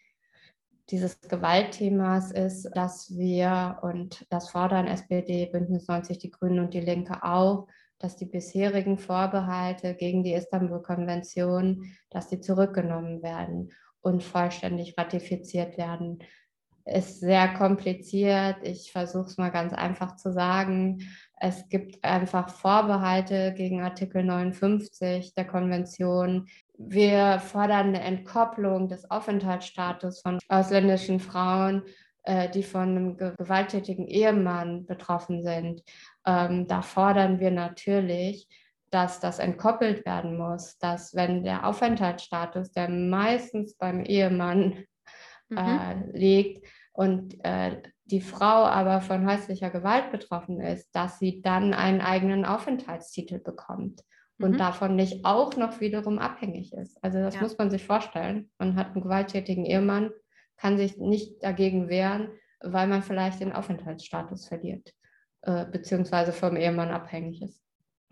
dieses 0.90 1.20
Gewaltthemas 1.20 2.31
ist, 2.31 2.70
dass 2.75 3.16
wir, 3.16 3.79
und 3.83 4.25
das 4.31 4.51
fordern 4.51 4.87
SPD, 4.87 5.46
Bündnis 5.46 5.88
90, 5.88 6.18
die 6.18 6.31
Grünen 6.31 6.61
und 6.61 6.75
die 6.75 6.81
Linke 6.81 7.22
auch, 7.22 7.66
dass 7.99 8.16
die 8.16 8.27
bisherigen 8.27 8.99
Vorbehalte 8.99 9.94
gegen 9.94 10.22
die 10.22 10.35
Istanbul-Konvention, 10.35 11.92
dass 12.11 12.29
die 12.29 12.40
zurückgenommen 12.40 13.22
werden 13.22 13.72
und 14.01 14.22
vollständig 14.22 14.96
ratifiziert 14.96 15.79
werden. 15.79 16.18
Ist 16.85 17.18
sehr 17.18 17.49
kompliziert. 17.55 18.59
Ich 18.62 18.92
versuche 18.92 19.27
es 19.27 19.38
mal 19.38 19.51
ganz 19.51 19.72
einfach 19.72 20.14
zu 20.14 20.33
sagen. 20.33 20.99
Es 21.40 21.68
gibt 21.68 22.05
einfach 22.05 22.49
Vorbehalte 22.49 23.55
gegen 23.55 23.83
Artikel 23.83 24.22
59 24.22 25.35
der 25.35 25.46
Konvention, 25.46 26.46
wir 26.79 27.39
fordern 27.41 27.89
eine 27.89 28.03
Entkopplung 28.03 28.89
des 28.89 29.11
Aufenthaltsstatus 29.11 30.21
von 30.21 30.39
ausländischen 30.49 31.21
Frauen, 31.21 31.83
äh, 32.25 32.51
die 32.51 32.62
von 32.62 32.89
einem 32.89 33.17
gewalttätigen 33.17 34.07
Ehemann 34.07 34.87
betroffen 34.87 35.43
sind. 35.43 35.83
Ähm, 36.27 36.67
da 36.67 36.83
fordern 36.83 37.41
wir 37.41 37.51
natürlich, 37.51 38.49
dass 38.91 39.21
das 39.21 39.39
entkoppelt 39.39 40.05
werden 40.07 40.37
muss, 40.37 40.79
dass 40.79 41.15
wenn 41.15 41.45
der 41.45 41.67
Aufenthaltsstatus, 41.67 42.73
der 42.73 42.89
meistens 42.89 43.75
beim 43.75 44.05
Ehemann 44.05 44.85
mhm. 45.49 45.59
äh, 45.59 45.95
liegt 46.12 46.67
und 46.93 47.43
äh, 47.45 47.83
die 48.05 48.21
Frau 48.21 48.65
aber 48.65 49.01
von 49.01 49.29
häuslicher 49.29 49.71
Gewalt 49.71 50.12
betroffen 50.12 50.61
ist, 50.61 50.89
dass 50.95 51.19
sie 51.19 51.43
dann 51.43 51.75
einen 51.75 52.01
eigenen 52.01 52.45
Aufenthaltstitel 52.45 53.39
bekommt 53.39 54.03
und 54.38 54.53
mhm. 54.53 54.59
davon 54.59 54.96
nicht 54.96 55.25
auch 55.25 55.57
noch 55.57 55.81
wiederum 55.81 56.18
abhängig 56.18 56.72
ist. 56.72 57.03
Also 57.03 57.18
das 57.18 57.37
ja. 57.37 57.40
muss 57.40 57.57
man 57.59 57.70
sich 57.70 57.85
vorstellen. 57.85 58.51
Man 58.59 58.77
hat 58.77 58.88
einen 58.88 59.03
gewalttätigen 59.03 59.64
Ehemann, 59.64 60.11
kann 60.57 60.77
sich 60.77 60.99
nicht 60.99 61.42
dagegen 61.42 61.88
wehren, 61.88 62.31
weil 62.61 62.87
man 62.87 63.03
vielleicht 63.03 63.40
den 63.40 63.53
Aufenthaltsstatus 63.53 64.49
verliert, 64.49 64.94
äh, 65.42 65.64
beziehungsweise 65.66 66.33
vom 66.33 66.57
Ehemann 66.57 66.90
abhängig 66.90 67.42
ist. 67.42 67.62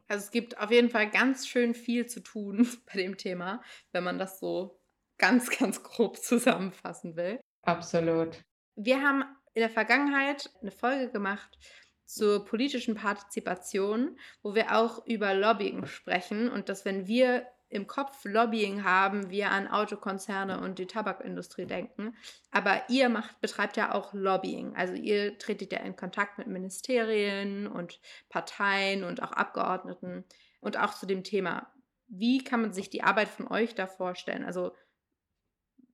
Also 0.09 0.25
es 0.25 0.31
gibt 0.31 0.59
auf 0.59 0.71
jeden 0.71 0.91
Fall 0.91 1.11
ganz 1.11 1.47
schön 1.47 1.75
viel 1.75 2.07
zu 2.07 2.21
tun 2.21 2.67
bei 2.93 3.01
dem 3.01 3.17
Thema, 3.17 3.63
wenn 3.93 4.05
man 4.05 4.19
das 4.19 4.39
so 4.39 4.81
ganz, 5.19 5.51
ganz 5.51 5.83
grob 5.83 6.19
zusammenfassen 6.19 7.17
will. 7.17 7.41
Absolut. 7.63 8.43
Wir 8.77 9.03
haben 9.03 9.25
in 9.55 9.61
der 9.61 9.71
Vergangenheit 9.71 10.51
eine 10.61 10.73
Folge 10.73 11.11
gemacht 11.11 11.57
zur 12.05 12.45
politischen 12.45 12.95
Partizipation, 12.95 14.19
wo 14.43 14.55
wir 14.55 14.77
auch 14.77 15.07
über 15.07 15.35
Lobbying 15.35 15.87
sprechen 15.87 16.51
und 16.51 16.69
dass 16.69 16.85
wenn 16.85 17.07
wir 17.07 17.47
im 17.75 17.89
Kopf 17.89 18.25
Lobbying 18.25 18.85
haben, 18.85 19.31
wir 19.31 19.51
an 19.51 19.67
Autokonzerne 19.67 20.61
und 20.61 20.79
die 20.79 20.87
Tabakindustrie 20.87 21.67
denken. 21.67 22.15
Aber 22.53 22.83
ihr 22.89 23.09
macht, 23.09 23.41
betreibt 23.41 23.77
ja 23.77 23.93
auch 23.93 24.15
Lobbying. 24.15 24.77
Also 24.77 24.95
ihr 24.95 25.37
tretet 25.39 25.73
ja 25.73 25.81
in 25.81 25.97
Kontakt 25.97 26.39
mit 26.39 26.47
Ministerien 26.47 27.67
und 27.67 27.99
Parteien 28.29 29.03
und 29.03 29.23
auch 29.25 29.33
Abgeordneten 29.33 30.25
und 30.61 30.79
auch 30.79 30.95
zu 30.95 31.07
dem 31.07 31.25
Thema. 31.25 31.73
Wie 32.07 32.45
kann 32.45 32.63
man 32.63 32.73
sich 32.73 32.91
die 32.91 33.03
Arbeit 33.03 33.29
von 33.29 33.49
euch 33.49 33.75
da 33.75 33.89
vorstellen? 33.89 34.45
Also 34.45 34.73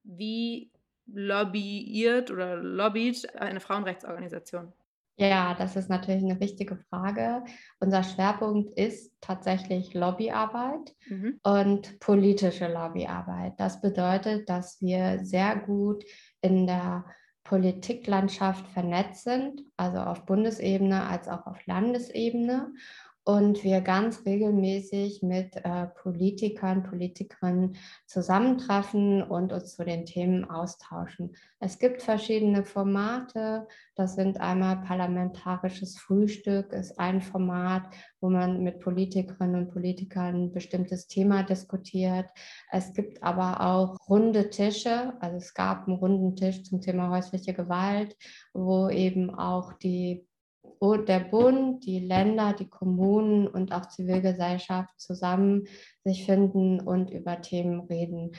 wie 0.02 0.70
lobbyiert 1.06 2.30
oder 2.30 2.56
lobbyt 2.56 3.34
eine 3.36 3.60
Frauenrechtsorganisation? 3.60 4.74
Ja, 5.20 5.54
das 5.54 5.76
ist 5.76 5.90
natürlich 5.90 6.24
eine 6.24 6.40
wichtige 6.40 6.76
Frage. 6.76 7.44
Unser 7.78 8.02
Schwerpunkt 8.02 8.78
ist 8.78 9.12
tatsächlich 9.20 9.92
Lobbyarbeit 9.92 10.94
mhm. 11.10 11.38
und 11.42 12.00
politische 12.00 12.72
Lobbyarbeit. 12.72 13.52
Das 13.58 13.82
bedeutet, 13.82 14.48
dass 14.48 14.80
wir 14.80 15.18
sehr 15.22 15.56
gut 15.56 16.04
in 16.40 16.66
der 16.66 17.04
Politiklandschaft 17.44 18.66
vernetzt 18.68 19.24
sind, 19.24 19.62
also 19.76 19.98
auf 19.98 20.24
Bundesebene 20.24 21.04
als 21.06 21.28
auch 21.28 21.46
auf 21.46 21.66
Landesebene 21.66 22.72
und 23.24 23.62
wir 23.64 23.82
ganz 23.82 24.24
regelmäßig 24.24 25.22
mit 25.22 25.54
äh, 25.56 25.86
Politikern, 26.02 26.82
Politikerinnen 26.82 27.76
zusammentreffen 28.06 29.22
und 29.22 29.52
uns 29.52 29.76
zu 29.76 29.84
den 29.84 30.06
Themen 30.06 30.48
austauschen. 30.48 31.36
Es 31.58 31.78
gibt 31.78 32.02
verschiedene 32.02 32.64
Formate. 32.64 33.68
Das 33.94 34.14
sind 34.14 34.40
einmal 34.40 34.78
parlamentarisches 34.78 35.98
Frühstück, 35.98 36.72
ist 36.72 36.98
ein 36.98 37.20
Format, 37.20 37.82
wo 38.20 38.30
man 38.30 38.62
mit 38.62 38.80
Politikerinnen 38.80 39.66
und 39.66 39.72
Politikern 39.72 40.44
ein 40.44 40.52
bestimmtes 40.52 41.06
Thema 41.06 41.42
diskutiert. 41.42 42.26
Es 42.70 42.94
gibt 42.94 43.22
aber 43.22 43.60
auch 43.60 43.96
runde 44.08 44.48
Tische. 44.48 45.12
Also 45.20 45.36
es 45.36 45.52
gab 45.52 45.86
einen 45.86 45.96
runden 45.96 46.36
Tisch 46.36 46.62
zum 46.62 46.80
Thema 46.80 47.10
häusliche 47.10 47.52
Gewalt, 47.52 48.16
wo 48.54 48.88
eben 48.88 49.34
auch 49.34 49.74
die 49.74 50.26
der 50.80 51.20
Bund, 51.20 51.84
die 51.84 52.00
Länder, 52.00 52.54
die 52.54 52.68
Kommunen 52.68 53.46
und 53.46 53.72
auch 53.72 53.86
Zivilgesellschaft 53.86 54.98
zusammen 54.98 55.66
sich 56.04 56.24
finden 56.24 56.80
und 56.80 57.10
über 57.10 57.40
Themen 57.42 57.80
reden. 57.80 58.32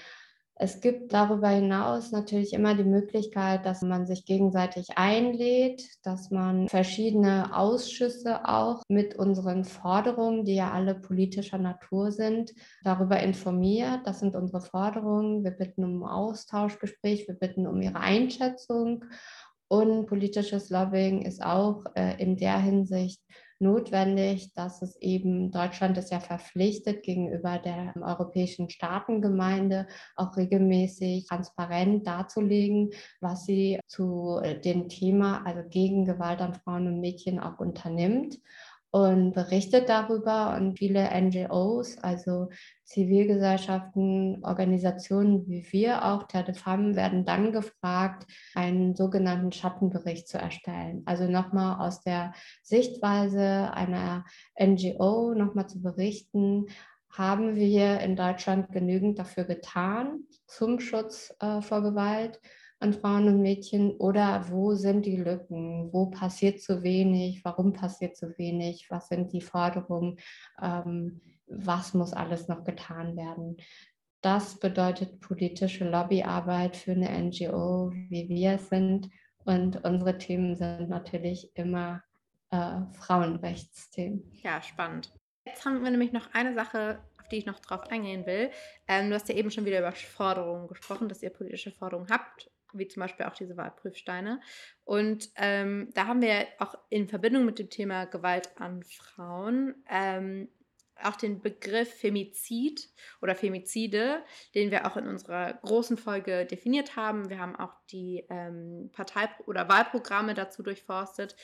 Es 0.64 0.80
gibt 0.80 1.12
darüber 1.12 1.50
hinaus 1.50 2.12
natürlich 2.12 2.54
immer 2.54 2.76
die 2.76 2.84
Möglichkeit, 2.84 3.66
dass 3.66 3.82
man 3.82 4.06
sich 4.06 4.26
gegenseitig 4.26 4.90
einlädt, 4.96 5.84
dass 6.04 6.30
man 6.30 6.68
verschiedene 6.68 7.58
Ausschüsse 7.58 8.48
auch 8.48 8.84
mit 8.88 9.16
unseren 9.16 9.64
Forderungen, 9.66 10.46
die 10.46 10.54
ja 10.54 10.70
alle 10.72 10.94
politischer 10.94 11.58
Natur 11.58 12.12
sind, 12.12 12.54
darüber 12.84 13.20
informiert. 13.22 14.02
Das 14.06 14.20
sind 14.20 14.36
unsere 14.36 14.62
Forderungen. 14.62 15.44
Wir 15.44 15.50
bitten 15.50 15.84
um 15.84 16.04
Austauschgespräch, 16.04 17.28
wir 17.28 17.36
bitten 17.36 17.66
um 17.66 17.82
ihre 17.82 18.00
Einschätzung 18.00 19.06
und 19.72 20.06
politisches 20.06 20.70
Lobbying 20.70 21.22
ist 21.22 21.42
auch 21.42 21.86
äh, 21.96 22.22
in 22.22 22.36
der 22.36 22.60
Hinsicht 22.60 23.22
notwendig, 23.60 24.54
dass 24.54 24.82
es 24.82 24.98
eben, 24.98 25.50
Deutschland 25.50 25.98
ist 25.98 26.12
ja 26.12 26.20
verpflichtet 26.20 27.04
gegenüber 27.04 27.58
der 27.58 27.94
europäischen 28.02 28.70
Staatengemeinde 28.70 29.88
auch 30.18 30.36
regelmäßig 30.36 31.26
transparent 31.26 32.06
darzulegen, 32.06 32.90
was 33.22 33.46
sie 33.46 33.80
zu 33.88 34.42
äh, 34.44 34.60
dem 34.60 34.90
Thema, 34.90 35.46
also 35.46 35.62
gegen 35.70 36.04
Gewalt 36.04 36.42
an 36.42 36.54
Frauen 36.54 36.88
und 36.88 37.00
Mädchen 37.00 37.40
auch 37.40 37.60
unternimmt 37.60 38.40
und 38.92 39.32
berichtet 39.34 39.90
darüber. 39.90 40.56
Und 40.56 40.78
viele 40.78 41.10
NGOs, 41.10 41.98
also 41.98 42.50
Zivilgesellschaften, 42.84 44.44
Organisationen 44.44 45.48
wie 45.48 45.66
wir 45.72 46.06
auch, 46.06 46.24
Terre 46.24 46.52
de 46.52 46.54
Femme, 46.56 46.96
werden 46.96 47.26
dann 47.26 47.54
gefragt, 47.54 48.28
einen 48.54 48.96
sogenannten 48.96 49.52
Schattenbericht 49.52 50.28
zu 50.28 50.38
erstellen. 50.38 51.04
Also 51.06 51.28
nochmal 51.28 51.86
aus 51.86 52.02
der 52.02 52.34
Sichtweise 52.62 53.74
einer 53.74 54.26
NGO 54.62 55.34
nochmal 55.34 55.68
zu 55.68 55.82
berichten, 55.82 56.68
haben 57.10 57.56
wir 57.56 58.00
in 58.00 58.16
Deutschland 58.16 58.72
genügend 58.72 59.20
dafür 59.20 59.44
getan 59.44 60.22
zum 60.48 60.80
Schutz 60.80 61.34
äh, 61.40 61.62
vor 61.62 61.82
Gewalt 61.82 62.40
an 62.82 62.94
Frauen 62.94 63.28
und 63.28 63.42
Mädchen 63.42 63.92
oder 63.98 64.50
wo 64.50 64.74
sind 64.74 65.06
die 65.06 65.18
Lücken, 65.18 65.94
wo 65.94 66.08
passiert 66.08 66.62
zu 66.62 66.82
wenig, 66.82 67.46
warum 67.46 67.74
passiert 67.74 68.18
zu 68.18 68.36
wenig, 68.40 68.88
was 68.90 69.08
sind 69.08 69.32
die 69.34 69.42
Forderungen, 69.42 70.20
ähm, 70.60 71.22
was 71.46 71.94
muss 71.94 72.12
alles 72.12 72.48
noch 72.48 72.64
getan 72.64 73.16
werden. 73.16 73.58
Das 74.22 74.60
bedeutet 74.60 75.20
politische 75.20 75.88
Lobbyarbeit 75.88 76.76
für 76.76 76.94
eine 76.94 77.10
NGO, 77.10 77.92
wie 78.10 78.28
wir 78.30 78.54
es 78.54 78.70
sind. 78.70 79.10
Und 79.46 79.84
unsere 79.84 80.18
Themen 80.18 80.56
sind 80.56 80.90
natürlich 80.90 81.56
immer 81.56 82.04
äh, 82.50 82.82
Frauenrechtsthemen. 82.94 84.24
Ja, 84.44 84.62
spannend. 84.62 85.14
Jetzt 85.46 85.66
haben 85.66 85.84
wir 85.84 85.92
nämlich 85.92 86.14
noch 86.14 86.34
eine 86.34 86.56
Sache, 86.56 87.00
auf 87.20 87.28
die 87.28 87.38
ich 87.38 87.46
noch 87.46 87.60
drauf 87.60 87.84
eingehen 87.92 88.26
will. 88.26 88.50
Ähm, 88.88 89.10
du 89.10 89.16
hast 89.16 89.30
ja 89.30 89.36
eben 89.36 89.52
schon 89.52 89.66
wieder 89.66 89.80
über 89.80 89.92
Forderungen 89.92 90.68
gesprochen, 90.68 91.10
dass 91.10 91.22
ihr 91.22 91.30
politische 91.30 91.72
Forderungen 91.72 92.10
habt 92.10 92.50
wie 92.74 92.88
zum 92.88 93.02
Beispiel 93.02 93.26
auch 93.26 93.36
diese 93.36 93.58
Wahlprüfsteine. 93.58 94.42
Und 94.84 95.30
ähm, 95.36 95.90
da 95.94 96.08
haben 96.08 96.22
wir 96.22 96.48
auch 96.60 96.76
in 96.90 97.08
Verbindung 97.08 97.46
mit 97.46 97.60
dem 97.60 97.70
Thema 97.70 98.06
Gewalt 98.06 98.50
an 98.58 98.84
Frauen 98.84 99.76
ähm, 99.90 100.50
auch 101.04 101.16
den 101.16 101.42
Begriff 101.42 101.94
Femizid 101.94 102.90
oder 103.22 103.36
Femizide, 103.36 104.24
den 104.56 104.72
wir 104.72 104.86
auch 104.86 104.98
in 104.98 105.08
unserer 105.08 105.54
großen 105.54 105.98
Folge 105.98 106.46
definiert 106.46 106.96
haben. 106.96 107.30
Wir 107.30 107.40
haben 107.40 107.56
auch 107.56 107.74
die 107.92 108.26
ähm, 108.30 108.90
Partei- 108.92 109.30
oder 109.46 109.68
Wahlprogramme 109.68 110.34
dazu 110.34 110.64
durchforstet. 110.64 111.36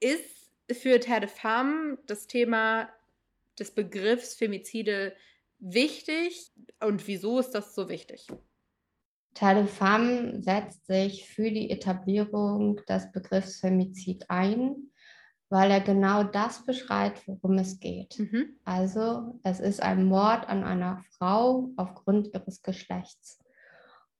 Ist 0.00 0.50
für 0.70 1.00
Terre 1.00 1.20
de 1.20 1.28
Femme 1.28 1.98
das 2.06 2.26
Thema 2.26 2.88
des 3.58 3.72
Begriffs 3.72 4.34
Femizide 4.34 5.14
wichtig 5.58 6.50
und 6.80 7.06
wieso 7.06 7.38
ist 7.38 7.50
das 7.50 7.74
so 7.74 7.88
wichtig? 7.88 8.26
Talefam 9.34 10.42
setzt 10.42 10.86
sich 10.86 11.28
für 11.28 11.50
die 11.50 11.70
Etablierung 11.70 12.80
des 12.88 13.10
Begriffs 13.12 13.60
Femizid 13.60 14.26
ein, 14.28 14.90
weil 15.48 15.70
er 15.70 15.80
genau 15.80 16.22
das 16.22 16.64
beschreibt, 16.64 17.26
worum 17.26 17.58
es 17.58 17.80
geht. 17.80 18.18
Mhm. 18.18 18.56
Also 18.64 19.38
es 19.42 19.60
ist 19.60 19.82
ein 19.82 20.04
Mord 20.04 20.48
an 20.48 20.64
einer 20.64 21.04
Frau 21.16 21.70
aufgrund 21.76 22.32
ihres 22.34 22.62
Geschlechts. 22.62 23.38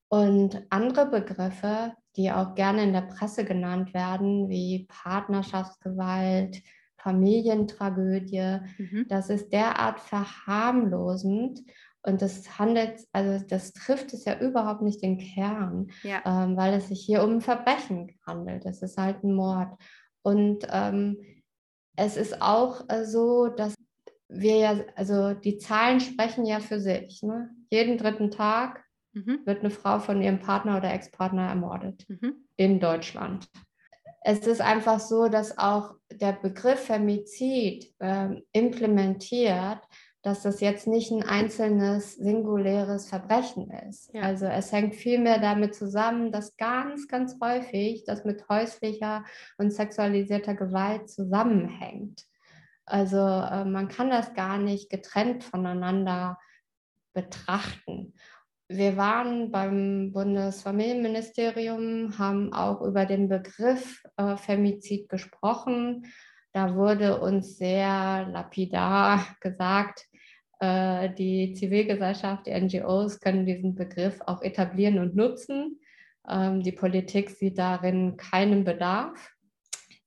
Und 0.09 0.61
andere 0.69 1.07
Begriffe, 1.07 1.93
die 2.15 2.31
auch 2.31 2.53
gerne 2.53 2.83
in 2.83 2.93
der 2.93 3.01
Presse 3.01 3.45
genannt 3.45 3.95
werden, 3.95 4.47
wie 4.47 4.87
Partnerschaftsgewalt, 4.87 6.61
Familientragödie, 6.97 8.59
mhm. 8.77 9.05
das 9.09 9.29
ist 9.29 9.51
derart 9.51 9.99
verharmlosend 9.99 11.61
und 12.03 12.21
das 12.21 12.59
handelt, 12.59 13.07
also 13.13 13.43
das 13.47 13.71
trifft 13.71 14.13
es 14.13 14.25
ja 14.25 14.37
überhaupt 14.39 14.81
nicht 14.81 15.01
den 15.01 15.17
Kern, 15.17 15.87
ja. 16.03 16.21
ähm, 16.25 16.57
weil 16.57 16.73
es 16.73 16.89
sich 16.89 17.01
hier 17.01 17.23
um 17.23 17.35
ein 17.35 17.41
Verbrechen 17.41 18.11
handelt. 18.27 18.65
Es 18.65 18.81
ist 18.81 18.97
halt 18.97 19.23
ein 19.23 19.33
Mord. 19.33 19.73
Und 20.21 20.67
ähm, 20.69 21.17
es 21.95 22.17
ist 22.17 22.41
auch 22.41 22.83
äh, 22.89 23.05
so, 23.05 23.47
dass 23.47 23.73
wir 24.27 24.57
ja, 24.57 24.79
also 24.95 25.33
die 25.33 25.57
Zahlen 25.57 26.01
sprechen 26.01 26.45
ja 26.45 26.59
für 26.59 26.79
sich. 26.79 27.23
Ne? 27.23 27.49
Jeden 27.71 27.97
dritten 27.97 28.31
Tag 28.31 28.83
mhm. 29.13 29.39
wird 29.45 29.61
eine 29.61 29.69
Frau 29.69 29.99
von 29.99 30.21
ihrem 30.21 30.39
Partner 30.39 30.77
oder 30.77 30.93
Ex-Partner 30.93 31.47
ermordet 31.47 32.05
mhm. 32.09 32.45
in 32.57 32.79
Deutschland. 32.79 33.47
Es 34.25 34.47
ist 34.47 34.61
einfach 34.61 34.99
so, 34.99 35.27
dass 35.27 35.57
auch 35.57 35.95
der 36.11 36.33
Begriff 36.33 36.85
Femizid 36.85 37.93
äh, 37.99 38.29
implementiert, 38.53 39.79
dass 40.23 40.41
das 40.41 40.61
jetzt 40.61 40.87
nicht 40.87 41.11
ein 41.11 41.21
einzelnes 41.21 42.15
singuläres 42.15 43.09
Verbrechen 43.09 43.69
ist. 43.89 44.11
Ja. 44.13 44.21
Also 44.21 44.45
es 44.45 44.71
hängt 44.71 44.95
vielmehr 44.95 45.37
damit 45.37 45.75
zusammen, 45.75 46.31
dass 46.31 46.55
ganz, 46.55 47.09
ganz 47.09 47.37
häufig 47.41 48.05
das 48.05 48.23
mit 48.23 48.47
häuslicher 48.47 49.25
und 49.57 49.71
sexualisierter 49.71 50.55
Gewalt 50.55 51.09
zusammenhängt. 51.09 52.23
Also 52.85 53.17
äh, 53.17 53.65
man 53.65 53.89
kann 53.89 54.09
das 54.09 54.33
gar 54.33 54.57
nicht 54.57 54.89
getrennt 54.89 55.43
voneinander 55.43 56.39
betrachten. 57.13 58.13
Wir 58.69 58.95
waren 58.95 59.51
beim 59.51 60.13
Bundesfamilienministerium, 60.13 62.17
haben 62.17 62.53
auch 62.53 62.81
über 62.81 63.05
den 63.05 63.27
Begriff 63.27 64.01
äh, 64.15 64.37
Femizid 64.37 65.09
gesprochen. 65.09 66.05
Da 66.53 66.75
wurde 66.75 67.19
uns 67.19 67.57
sehr 67.57 68.25
lapidar 68.31 69.27
gesagt, 69.41 70.07
die 71.17 71.53
Zivilgesellschaft, 71.53 72.45
die 72.47 72.59
NGOs 72.59 73.19
können 73.19 73.45
diesen 73.45 73.75
Begriff 73.75 74.19
auch 74.25 74.41
etablieren 74.41 74.99
und 74.99 75.15
nutzen. 75.15 75.79
Ähm, 76.27 76.61
die 76.61 76.71
Politik 76.71 77.29
sieht 77.29 77.57
darin 77.57 78.17
keinen 78.17 78.63
Bedarf. 78.63 79.33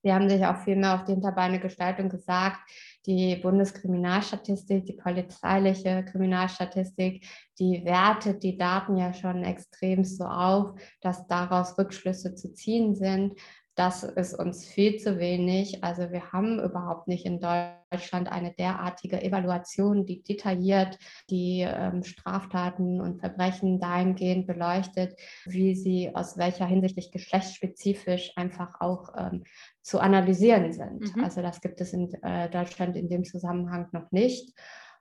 Sie 0.03 0.13
haben 0.13 0.29
sich 0.29 0.47
auch 0.47 0.59
viel 0.59 0.77
mehr 0.77 0.95
auf 0.95 1.05
die 1.05 1.13
Hinterbeine 1.13 1.59
gestellt 1.59 1.99
und 1.99 2.11
gesagt, 2.11 2.61
die 3.07 3.37
Bundeskriminalstatistik, 3.37 4.85
die 4.85 4.93
polizeiliche 4.93 6.05
Kriminalstatistik, 6.05 7.27
die 7.59 7.85
wertet 7.85 8.43
die 8.43 8.57
Daten 8.57 8.97
ja 8.97 9.13
schon 9.13 9.43
extrem 9.43 10.05
so 10.05 10.25
auf, 10.25 10.81
dass 11.01 11.27
daraus 11.27 11.77
Rückschlüsse 11.77 12.35
zu 12.35 12.53
ziehen 12.53 12.95
sind. 12.95 13.35
Das 13.77 14.03
ist 14.03 14.33
uns 14.33 14.65
viel 14.65 14.97
zu 14.97 15.19
wenig. 15.19 15.85
Also 15.85 16.11
wir 16.11 16.33
haben 16.33 16.59
überhaupt 16.59 17.09
nicht 17.09 17.27
in 17.27 17.41
Deutschland 17.41 18.33
eine 18.33 18.55
derartige 18.55 19.23
Evaluation, 19.23 20.07
die 20.07 20.23
detailliert 20.23 20.99
die 21.29 21.61
ähm, 21.61 22.03
Straftaten 22.03 23.03
und 23.03 23.21
Verbrechen 23.21 23.79
dahingehend 23.79 24.47
beleuchtet, 24.47 25.15
wie 25.45 25.75
sie 25.75 26.11
aus 26.15 26.39
welcher 26.39 26.65
hinsichtlich 26.65 27.13
geschlechtsspezifisch 27.13 28.33
einfach 28.37 28.81
auch 28.81 29.11
ähm, 29.15 29.45
zu 29.83 30.01
analysieren 30.01 30.73
sind. 30.73 31.15
Mhm. 31.15 31.23
Also 31.23 31.43
das 31.43 31.61
gibt 31.61 31.83
es 31.83 31.93
in 31.93 32.11
äh, 32.23 32.49
Deutschland 32.49 32.97
in 32.97 33.11
dem 33.11 33.25
Zusammenhang 33.25 33.89
noch 33.93 34.11
nicht. 34.11 34.55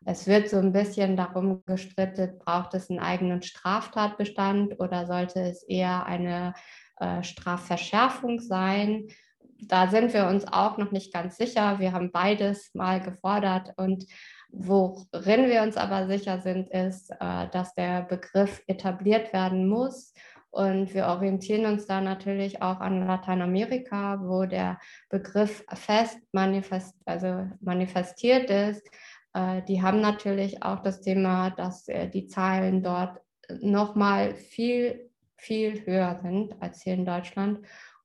Es 0.04 0.28
wird 0.28 0.50
so 0.50 0.58
ein 0.58 0.74
bisschen 0.74 1.16
darum 1.16 1.64
gestritten, 1.66 2.38
braucht 2.38 2.74
es 2.74 2.90
einen 2.90 3.00
eigenen 3.00 3.42
Straftatbestand 3.42 4.80
oder 4.80 5.08
sollte 5.08 5.40
es 5.40 5.64
eher 5.64 6.06
eine 6.06 6.54
äh, 7.00 7.24
Strafverschärfung 7.24 8.40
sein. 8.40 9.08
Da 9.60 9.88
sind 9.88 10.14
wir 10.14 10.28
uns 10.28 10.46
auch 10.48 10.78
noch 10.78 10.92
nicht 10.92 11.14
ganz 11.14 11.38
sicher. 11.38 11.80
Wir 11.80 11.92
haben 11.92 12.12
beides 12.12 12.74
mal 12.74 13.02
gefordert 13.02 13.74
und 13.78 14.06
worin 14.50 15.50
wir 15.50 15.62
uns 15.64 15.76
aber 15.76 16.08
sicher 16.08 16.40
sind, 16.40 16.70
ist, 16.70 17.12
äh, 17.12 17.48
dass 17.52 17.74
der 17.74 18.04
Begriff 18.04 18.62
etabliert 18.68 19.34
werden 19.34 19.68
muss. 19.68 20.14
Und 20.52 20.94
wir 20.94 21.08
orientieren 21.08 21.66
uns 21.66 21.86
da 21.86 22.00
natürlich 22.00 22.62
auch 22.62 22.80
an 22.80 23.06
Lateinamerika, 23.06 24.22
wo 24.22 24.46
der 24.46 24.80
Begriff 25.10 25.66
fest 25.74 26.18
manifest, 26.32 26.96
also 27.06 27.50
manifestiert 27.60 28.50
ist. 28.50 28.88
Äh, 29.34 29.64
die 29.64 29.82
haben 29.82 30.00
natürlich 30.00 30.64
auch 30.64 30.82
das 30.82 31.02
Thema, 31.02 31.50
dass 31.50 31.86
die 31.86 32.28
Zahlen 32.28 32.84
dort 32.84 33.20
nochmal 33.60 34.34
viel 34.36 35.10
viel 35.38 35.86
höher 35.86 36.20
sind 36.22 36.56
als 36.62 36.82
hier 36.82 36.94
in 36.94 37.06
Deutschland. 37.06 37.60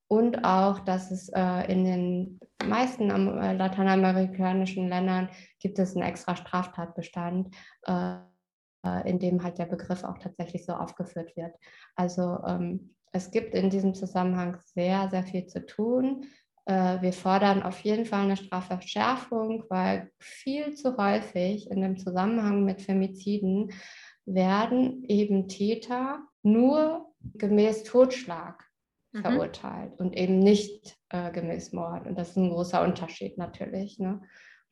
Und 0.09 0.45
auch, 0.45 0.81
dass 0.81 1.11
es 1.13 1.29
äh, 1.29 1.73
in 1.73 1.85
den 1.85 2.41
meisten 2.67 3.11
äh, 3.11 3.53
lateinamerikanischen 3.53 4.89
Ländern 4.89 5.29
gibt 5.61 5.79
es 5.79 5.95
einen 5.95 6.05
extra 6.05 6.35
Straftatbestand, 6.35 7.55
äh, 7.87 8.17
äh, 8.85 9.09
in 9.09 9.21
dem 9.21 9.43
halt 9.43 9.59
der 9.59 9.67
Begriff 9.67 10.03
auch 10.03 10.19
tatsächlich 10.19 10.67
so 10.67 10.73
aufgeführt 10.73 11.37
wird. 11.37 11.55
Also 11.95 12.41
ähm, 12.45 12.95
es 13.13 13.31
gibt 13.31 13.55
in 13.55 13.71
diesem 13.71 13.95
Zusammenhang 13.95 14.59
sehr, 14.65 15.09
sehr 15.11 15.23
viel 15.23 15.47
zu 15.47 15.65
tun. 15.65 16.25
Äh, 16.65 17.01
wir 17.03 17.13
fordern 17.13 17.63
auf 17.63 17.81
jeden 17.81 18.07
Fall 18.07 18.25
eine 18.25 18.37
Strafverschärfung, 18.37 19.65
weil 19.69 20.11
viel 20.19 20.75
zu 20.75 20.97
häufig 20.97 21.71
in 21.71 21.83
dem 21.83 21.99
Zusammenhang 21.99 22.65
mit 22.65 22.83
Femiziden 22.83 23.73
werden 24.25 25.05
eben 25.05 25.49
Täter 25.49 26.21
nur 26.43 27.10
gemäß 27.35 27.85
Totschlag 27.85 28.65
mhm. 29.13 29.23
verurteilt 29.23 29.99
und 29.99 30.17
eben 30.17 30.39
nicht 30.39 30.97
äh, 31.11 31.31
gemäß 31.31 31.73
Mord. 31.73 32.07
Und 32.07 32.19
das 32.19 32.31
ist 32.31 32.37
ein 32.37 32.51
großer 32.51 32.83
Unterschied 32.83 33.39
natürlich. 33.39 33.99
Ne? 33.99 34.21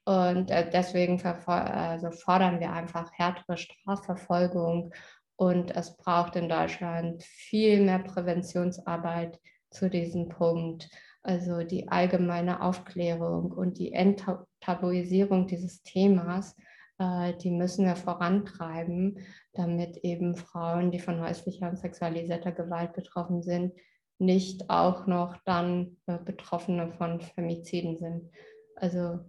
Und 0.05 0.51
äh, 0.51 0.69
deswegen 0.71 1.21
also 1.23 2.11
fordern 2.11 2.61
wir 2.61 2.73
einfach 2.73 3.13
härtere 3.13 3.57
Strafverfolgung. 3.57 4.93
Und 5.37 5.71
es 5.77 5.97
braucht 5.97 6.35
in 6.35 6.49
Deutschland 6.49 7.23
viel 7.23 7.85
mehr 7.85 8.01
Präventionsarbeit 8.01 9.39
zu 9.71 9.89
diesem 9.89 10.29
Punkt. 10.29 10.89
Also 11.23 11.63
die 11.63 11.89
allgemeine 11.89 12.63
Aufklärung 12.63 13.53
und 13.53 13.79
die 13.79 13.93
Enttabuisierung 13.93 15.47
dieses 15.47 15.83
Themas 15.83 16.57
die 17.01 17.51
müssen 17.51 17.87
wir 17.87 17.95
vorantreiben, 17.95 19.21
damit 19.53 19.99
eben 19.99 20.35
Frauen, 20.35 20.91
die 20.91 20.99
von 20.99 21.21
häuslicher 21.21 21.69
und 21.69 21.79
sexualisierter 21.79 22.51
Gewalt 22.51 22.93
betroffen 22.93 23.43
sind, 23.43 23.73
nicht 24.19 24.69
auch 24.69 25.07
noch 25.07 25.37
dann 25.45 25.97
äh, 26.07 26.19
Betroffene 26.19 26.93
von 26.93 27.21
Femiziden 27.21 27.97
sind. 27.97 28.31
Also 28.75 29.21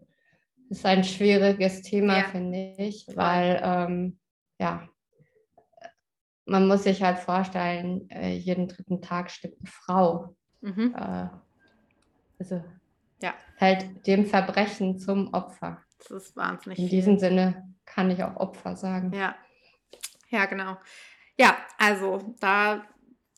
es 0.70 0.80
ist 0.80 0.86
ein 0.86 1.04
schwieriges 1.04 1.82
Thema, 1.82 2.20
ja. 2.20 2.24
finde 2.26 2.74
ich, 2.78 3.08
weil 3.16 3.60
ähm, 3.64 4.20
ja, 4.60 4.88
man 6.46 6.68
muss 6.68 6.84
sich 6.84 7.04
halt 7.04 7.20
vorstellen, 7.20 8.10
äh, 8.10 8.36
jeden 8.36 8.68
dritten 8.68 9.02
Tag 9.02 9.30
stirbt 9.32 9.60
eine 9.60 9.70
Frau. 9.70 10.36
Mhm. 10.62 10.96
Äh, 10.98 11.30
also 12.40 12.64
ja. 13.22 13.34
halt 13.60 14.08
dem 14.08 14.26
Verbrechen 14.26 14.98
zum 14.98 15.34
Opfer. 15.34 15.84
Das 16.00 16.12
ist 16.12 16.36
wahnsinnig. 16.36 16.80
In 16.80 16.88
viel. 16.88 17.00
diesem 17.00 17.20
Sinne 17.20 17.76
kann 17.86 18.10
ich 18.10 18.24
auch 18.24 18.36
Opfer 18.38 18.76
sagen. 18.76 19.14
Ja. 19.14 19.36
Ja, 20.30 20.46
genau. 20.46 20.78
Ja, 21.38 21.58
also 21.78 22.36
da 22.40 22.86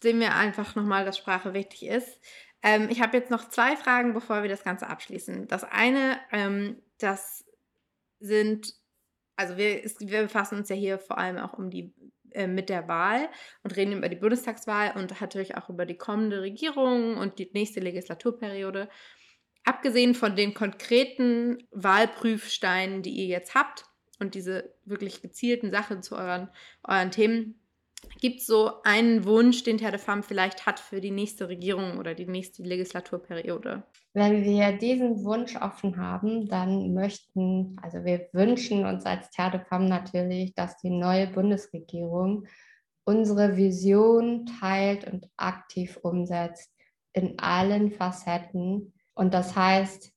sehen 0.01 0.20
wir 0.20 0.36
einfach 0.36 0.76
nochmal, 0.76 1.05
dass 1.05 1.18
Sprache 1.18 1.53
wichtig 1.53 1.88
ist. 1.88 2.20
Ähm, 2.64 2.89
ich 2.89 3.01
habe 3.01 3.18
jetzt 3.18 3.32
noch 3.32 3.49
zwei 3.49 3.76
Fragen, 3.76 4.14
bevor 4.14 4.41
wir 4.41 4.49
das 4.49 4.64
Ganze 4.64 4.88
abschließen. 4.88 5.47
Das 5.47 5.64
eine, 5.64 6.20
ähm, 6.32 6.82
das 6.99 7.45
sind, 8.20 8.76
also 9.36 9.57
wir, 9.57 9.84
wir 9.99 10.24
befassen 10.24 10.59
uns 10.59 10.70
ja 10.70 10.76
hier 10.76 10.99
vor 10.99 11.18
allem 11.18 11.38
auch 11.38 11.53
um 11.53 11.70
die 11.70 11.93
äh, 12.32 12.47
mit 12.47 12.70
der 12.70 12.88
Wahl 12.88 13.30
und 13.64 13.76
reden 13.76 13.97
über 13.97 14.09
die 14.09 14.16
Bundestagswahl 14.16 14.93
und 14.95 15.20
natürlich 15.20 15.57
auch 15.57 15.70
über 15.70 15.86
die 15.86 15.97
kommende 15.97 16.41
Regierung 16.41 17.18
und 17.18 17.39
die 17.39 17.49
nächste 17.53 17.80
Legislaturperiode. 17.80 18.89
Abgesehen 19.64 20.16
von 20.16 20.36
den 20.36 20.53
konkreten 20.53 21.59
Wahlprüfsteinen, 21.72 23.03
die 23.03 23.12
ihr 23.12 23.28
jetzt 23.28 23.55
habt 23.55 23.86
und 24.20 24.36
diese 24.36 24.74
wirklich 24.86 25.22
gezielten 25.22 25.72
Sachen 25.72 26.01
zu 26.01 26.16
euren, 26.16 26.49
euren 26.88 27.12
Themen, 27.12 27.62
gibt 28.20 28.39
es 28.39 28.47
so 28.47 28.82
einen 28.84 29.26
Wunsch, 29.26 29.64
den 29.64 29.78
Terre 29.78 29.93
de 29.93 29.99
Femme 29.99 30.24
vielleicht 30.24 30.66
hat 30.66 30.80
für 30.80 31.01
die 31.01 31.12
nächste 31.12 31.47
Regierung 31.47 31.97
oder 31.97 32.16
die 32.16 32.26
nächste 32.26 32.64
Legislaturperiode? 32.64 33.84
Wenn 34.14 34.43
wir 34.43 34.74
diesen 34.74 35.24
Wunsch 35.24 35.55
offen 35.55 35.97
haben, 35.97 36.47
dann 36.47 36.93
möchten, 36.93 37.78
also 37.82 38.03
wir 38.03 38.28
wünschen 38.34 38.86
uns 38.86 39.05
als 39.05 39.30
Terre 39.30 39.59
de 39.59 39.66
Femme 39.66 39.88
natürlich, 39.88 40.53
dass 40.53 40.78
die 40.78 40.89
neue 40.89 41.28
Bundesregierung 41.28 42.47
unsere 43.03 43.57
Vision 43.57 44.45
teilt 44.59 45.12
und 45.12 45.28
aktiv 45.38 45.97
umsetzt 46.01 46.72
in 47.14 47.39
allen 47.39 47.91
Facetten 47.91 48.93
und 49.14 49.34
das 49.34 49.55
heißt, 49.55 50.12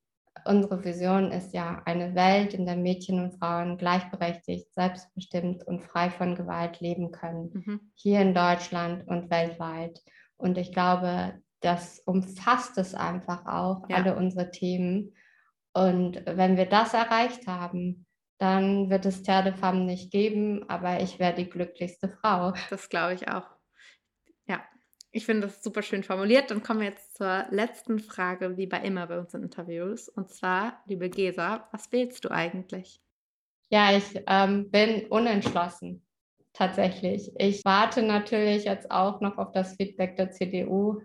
unsere 0.45 0.84
Vision 0.84 1.30
ist 1.30 1.55
ja 1.55 1.82
eine 1.84 2.14
Welt, 2.14 2.55
in 2.55 2.66
der 2.66 2.76
Mädchen 2.76 3.20
und 3.20 3.38
Frauen 3.38 3.78
gleichberechtigt, 3.78 4.72
selbstbestimmt 4.74 5.66
und 5.66 5.82
frei 5.82 6.11
von 6.11 6.34
Gewalt 6.34 6.80
leben 6.80 7.11
können. 7.12 7.51
Mhm. 7.53 7.80
Hier 7.95 8.20
in 8.20 8.34
Deutschland 8.34 9.07
und 9.07 9.30
weltweit. 9.30 10.01
Und 10.36 10.59
ich 10.59 10.72
glaube, 10.72 11.40
das 11.61 12.01
umfasst 12.01 12.76
es 12.78 12.95
einfach 12.95 13.47
auch, 13.47 13.88
ja. 13.88 13.97
alle 13.97 14.16
unsere 14.16 14.51
Themen. 14.51 15.14
Und 15.72 16.22
wenn 16.26 16.57
wir 16.57 16.66
das 16.66 16.95
erreicht 16.95 17.47
haben, 17.47 18.07
dann 18.38 18.90
wird 18.90 19.07
es 19.07 19.22
Terre 19.22 19.45
de 19.45 19.55
Femme 19.55 19.84
nicht 19.84 20.11
geben, 20.11 20.68
aber 20.68 21.01
ich 21.01 21.18
wäre 21.18 21.34
die 21.34 21.49
glücklichste 21.49 22.09
Frau. 22.09 22.53
Das 22.70 22.88
glaube 22.88 23.14
ich 23.14 23.28
auch. 23.28 23.49
Ich 25.17 25.27
finde 25.27 25.47
das 25.47 25.62
super 25.62 25.83
schön 25.83 26.03
formuliert. 26.03 26.51
Dann 26.51 26.65
kommen 26.65 26.81
wir 26.81 26.89
jetzt 26.89 27.19
zur 27.19 27.47
letzten 27.51 28.01
Frage, 28.01 28.57
wie 28.57 28.67
bei 28.67 28.79
immer 28.79 29.07
bei 29.07 29.21
unseren 29.21 29.45
Interviews. 29.45 30.09
Und 30.09 30.29
zwar, 30.29 30.83
liebe 30.87 31.09
Gesa, 31.09 31.69
was 31.71 31.93
wählst 31.93 32.25
du 32.25 32.33
eigentlich? 32.33 33.01
Ja, 33.71 33.97
ich 33.97 34.21
ähm, 34.27 34.73
bin 34.73 35.07
unentschlossen, 35.07 36.05
tatsächlich. 36.53 37.31
Ich 37.39 37.65
warte 37.65 38.03
natürlich 38.03 38.65
jetzt 38.65 38.91
auch 38.91 39.21
noch 39.21 39.39
auf 39.39 39.53
das 39.53 39.77
Feedback 39.77 40.17
der 40.17 40.33
CDU 40.33 41.01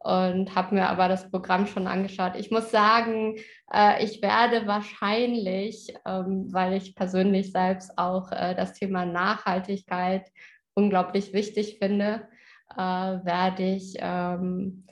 und 0.00 0.56
habe 0.56 0.74
mir 0.74 0.88
aber 0.88 1.06
das 1.06 1.30
Programm 1.30 1.68
schon 1.68 1.86
angeschaut. 1.86 2.32
Ich 2.34 2.50
muss 2.50 2.72
sagen, 2.72 3.36
äh, 3.72 4.04
ich 4.04 4.22
werde 4.22 4.66
wahrscheinlich, 4.66 5.94
ähm, 6.04 6.52
weil 6.52 6.72
ich 6.72 6.96
persönlich 6.96 7.52
selbst 7.52 7.96
auch 7.96 8.32
äh, 8.32 8.56
das 8.56 8.72
Thema 8.72 9.06
Nachhaltigkeit 9.06 10.32
unglaublich 10.74 11.32
wichtig 11.32 11.78
finde, 11.78 12.28
äh, 12.76 13.24
werde 13.24 13.62
ich 13.62 13.96
ähm, 13.98 14.84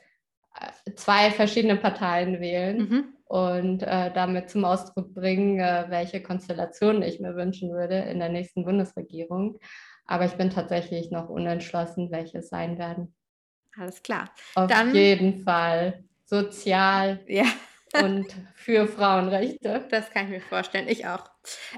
zwei 0.97 1.31
verschiedene 1.31 1.77
Parteien 1.77 2.41
wählen 2.41 2.79
mhm. 2.79 3.05
und 3.25 3.83
äh, 3.83 4.13
damit 4.13 4.51
zum 4.51 4.65
Ausdruck 4.65 5.15
bringen, 5.15 5.59
äh, 5.59 5.87
welche 5.89 6.23
Konstellation 6.23 7.03
ich 7.03 7.21
mir 7.21 7.35
wünschen 7.37 7.73
würde 7.73 7.97
in 7.97 8.19
der 8.19 8.29
nächsten 8.29 8.65
Bundesregierung. 8.65 9.59
Aber 10.07 10.27
ich 10.27 10.35
bin 10.35 10.51
tatsächlich 10.51 11.11
noch 11.11 11.29
unentschlossen, 11.29 12.11
welche 12.11 12.39
es 12.39 12.49
sein 12.49 12.79
werden. 12.79 13.15
Alles 13.77 14.03
klar. 14.03 14.31
Auf 14.55 14.71
Dann, 14.71 14.95
jeden 14.95 15.43
Fall 15.43 16.05
sozial 16.27 17.21
ja. 17.27 17.45
und 18.03 18.27
für 18.55 18.87
Frauenrechte. 18.87 19.85
Das 19.91 20.11
kann 20.11 20.27
ich 20.27 20.31
mir 20.31 20.41
vorstellen. 20.41 20.89
Ich 20.89 21.07
auch. 21.07 21.25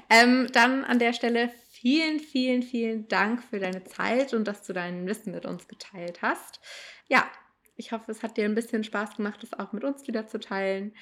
Ähm, 0.09 0.47
dann 0.53 0.83
an 0.83 0.99
der 0.99 1.13
Stelle 1.13 1.49
vielen, 1.87 2.19
vielen, 2.19 2.63
vielen 2.63 3.07
Dank 3.07 3.41
für 3.41 3.59
deine 3.59 3.85
Zeit 3.85 4.33
und 4.33 4.45
dass 4.45 4.61
du 4.61 4.73
dein 4.73 5.07
Wissen 5.07 5.31
mit 5.31 5.45
uns 5.45 5.69
geteilt 5.69 6.21
hast. 6.21 6.59
Ja, 7.07 7.25
ich 7.77 7.93
hoffe, 7.93 8.11
es 8.11 8.23
hat 8.23 8.35
dir 8.35 8.43
ein 8.43 8.55
bisschen 8.55 8.83
Spaß 8.83 9.15
gemacht, 9.15 9.41
das 9.41 9.57
auch 9.57 9.71
mit 9.71 9.85
uns 9.85 10.05
wieder 10.05 10.27
zu 10.27 10.37
teilen. 10.37 10.93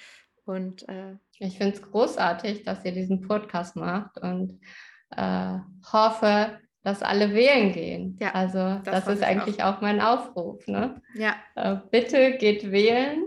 Und 0.46 0.88
äh, 0.88 1.16
ich 1.40 1.58
finde 1.58 1.76
es 1.76 1.82
großartig, 1.82 2.66
dass 2.66 2.86
ihr 2.86 2.92
diesen 2.92 3.22
Podcast 3.22 3.76
macht 3.76 4.20
und 4.20 4.60
äh, 5.10 5.58
hoffe, 5.92 6.60
dass 6.84 7.02
alle 7.02 7.34
wählen 7.34 7.72
gehen. 7.72 8.20
Ja, 8.22 8.36
also 8.36 8.80
das, 8.84 9.06
das 9.06 9.08
ist 9.08 9.24
eigentlich 9.24 9.64
auch. 9.64 9.78
auch. 9.78 9.82
mein 9.82 10.00
Aufruf. 10.00 10.68
Ne? 10.68 11.02
Ja. 11.16 11.36
Äh, 11.56 11.78
bitte 11.90 12.38
geht 12.38 12.72
wählen 12.72 13.26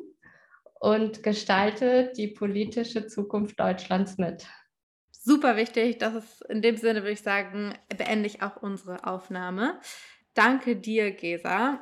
und 0.74 1.24
gestaltet 1.24 2.16
die 2.18 2.28
politische 2.28 3.08
Zukunft 3.08 3.58
Deutschlands 3.58 4.16
mit. 4.16 4.46
Super 5.28 5.58
wichtig. 5.58 5.98
Das 5.98 6.14
ist 6.14 6.40
in 6.48 6.62
dem 6.62 6.78
Sinne, 6.78 7.02
würde 7.02 7.12
ich 7.12 7.20
sagen, 7.20 7.74
beende 7.98 8.26
ich 8.26 8.40
auch 8.40 8.62
unsere 8.62 9.04
Aufnahme. 9.06 9.78
Danke 10.32 10.74
dir, 10.74 11.10
Gesa. 11.10 11.80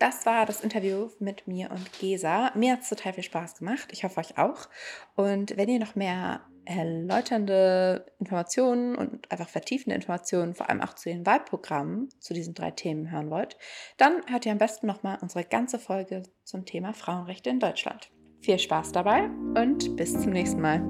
Das 0.00 0.26
war 0.26 0.46
das 0.46 0.62
Interview 0.62 1.10
mit 1.20 1.46
mir 1.46 1.70
und 1.70 1.92
Gesa. 2.00 2.50
Mir 2.56 2.72
hat 2.72 2.80
es 2.80 2.88
total 2.88 3.12
viel 3.12 3.22
Spaß 3.22 3.60
gemacht. 3.60 3.90
Ich 3.92 4.02
hoffe 4.02 4.18
euch 4.18 4.36
auch. 4.36 4.68
Und 5.14 5.56
wenn 5.56 5.68
ihr 5.68 5.78
noch 5.78 5.94
mehr 5.94 6.40
erläuternde 6.64 8.04
Informationen 8.18 8.96
und 8.96 9.30
einfach 9.30 9.48
vertiefende 9.48 9.94
Informationen, 9.94 10.56
vor 10.56 10.68
allem 10.68 10.80
auch 10.80 10.94
zu 10.94 11.08
den 11.08 11.24
Wahlprogrammen, 11.24 12.08
zu 12.18 12.34
diesen 12.34 12.54
drei 12.54 12.72
Themen 12.72 13.12
hören 13.12 13.30
wollt, 13.30 13.56
dann 13.96 14.22
hört 14.26 14.44
ihr 14.44 14.50
am 14.50 14.58
besten 14.58 14.88
nochmal 14.88 15.18
unsere 15.22 15.44
ganze 15.44 15.78
Folge 15.78 16.24
zum 16.42 16.66
Thema 16.66 16.94
Frauenrechte 16.94 17.48
in 17.48 17.60
Deutschland. 17.60 18.10
Viel 18.40 18.58
Spaß 18.58 18.92
dabei 18.92 19.28
und 19.54 19.96
bis 19.96 20.20
zum 20.20 20.32
nächsten 20.32 20.60
Mal. 20.60 20.82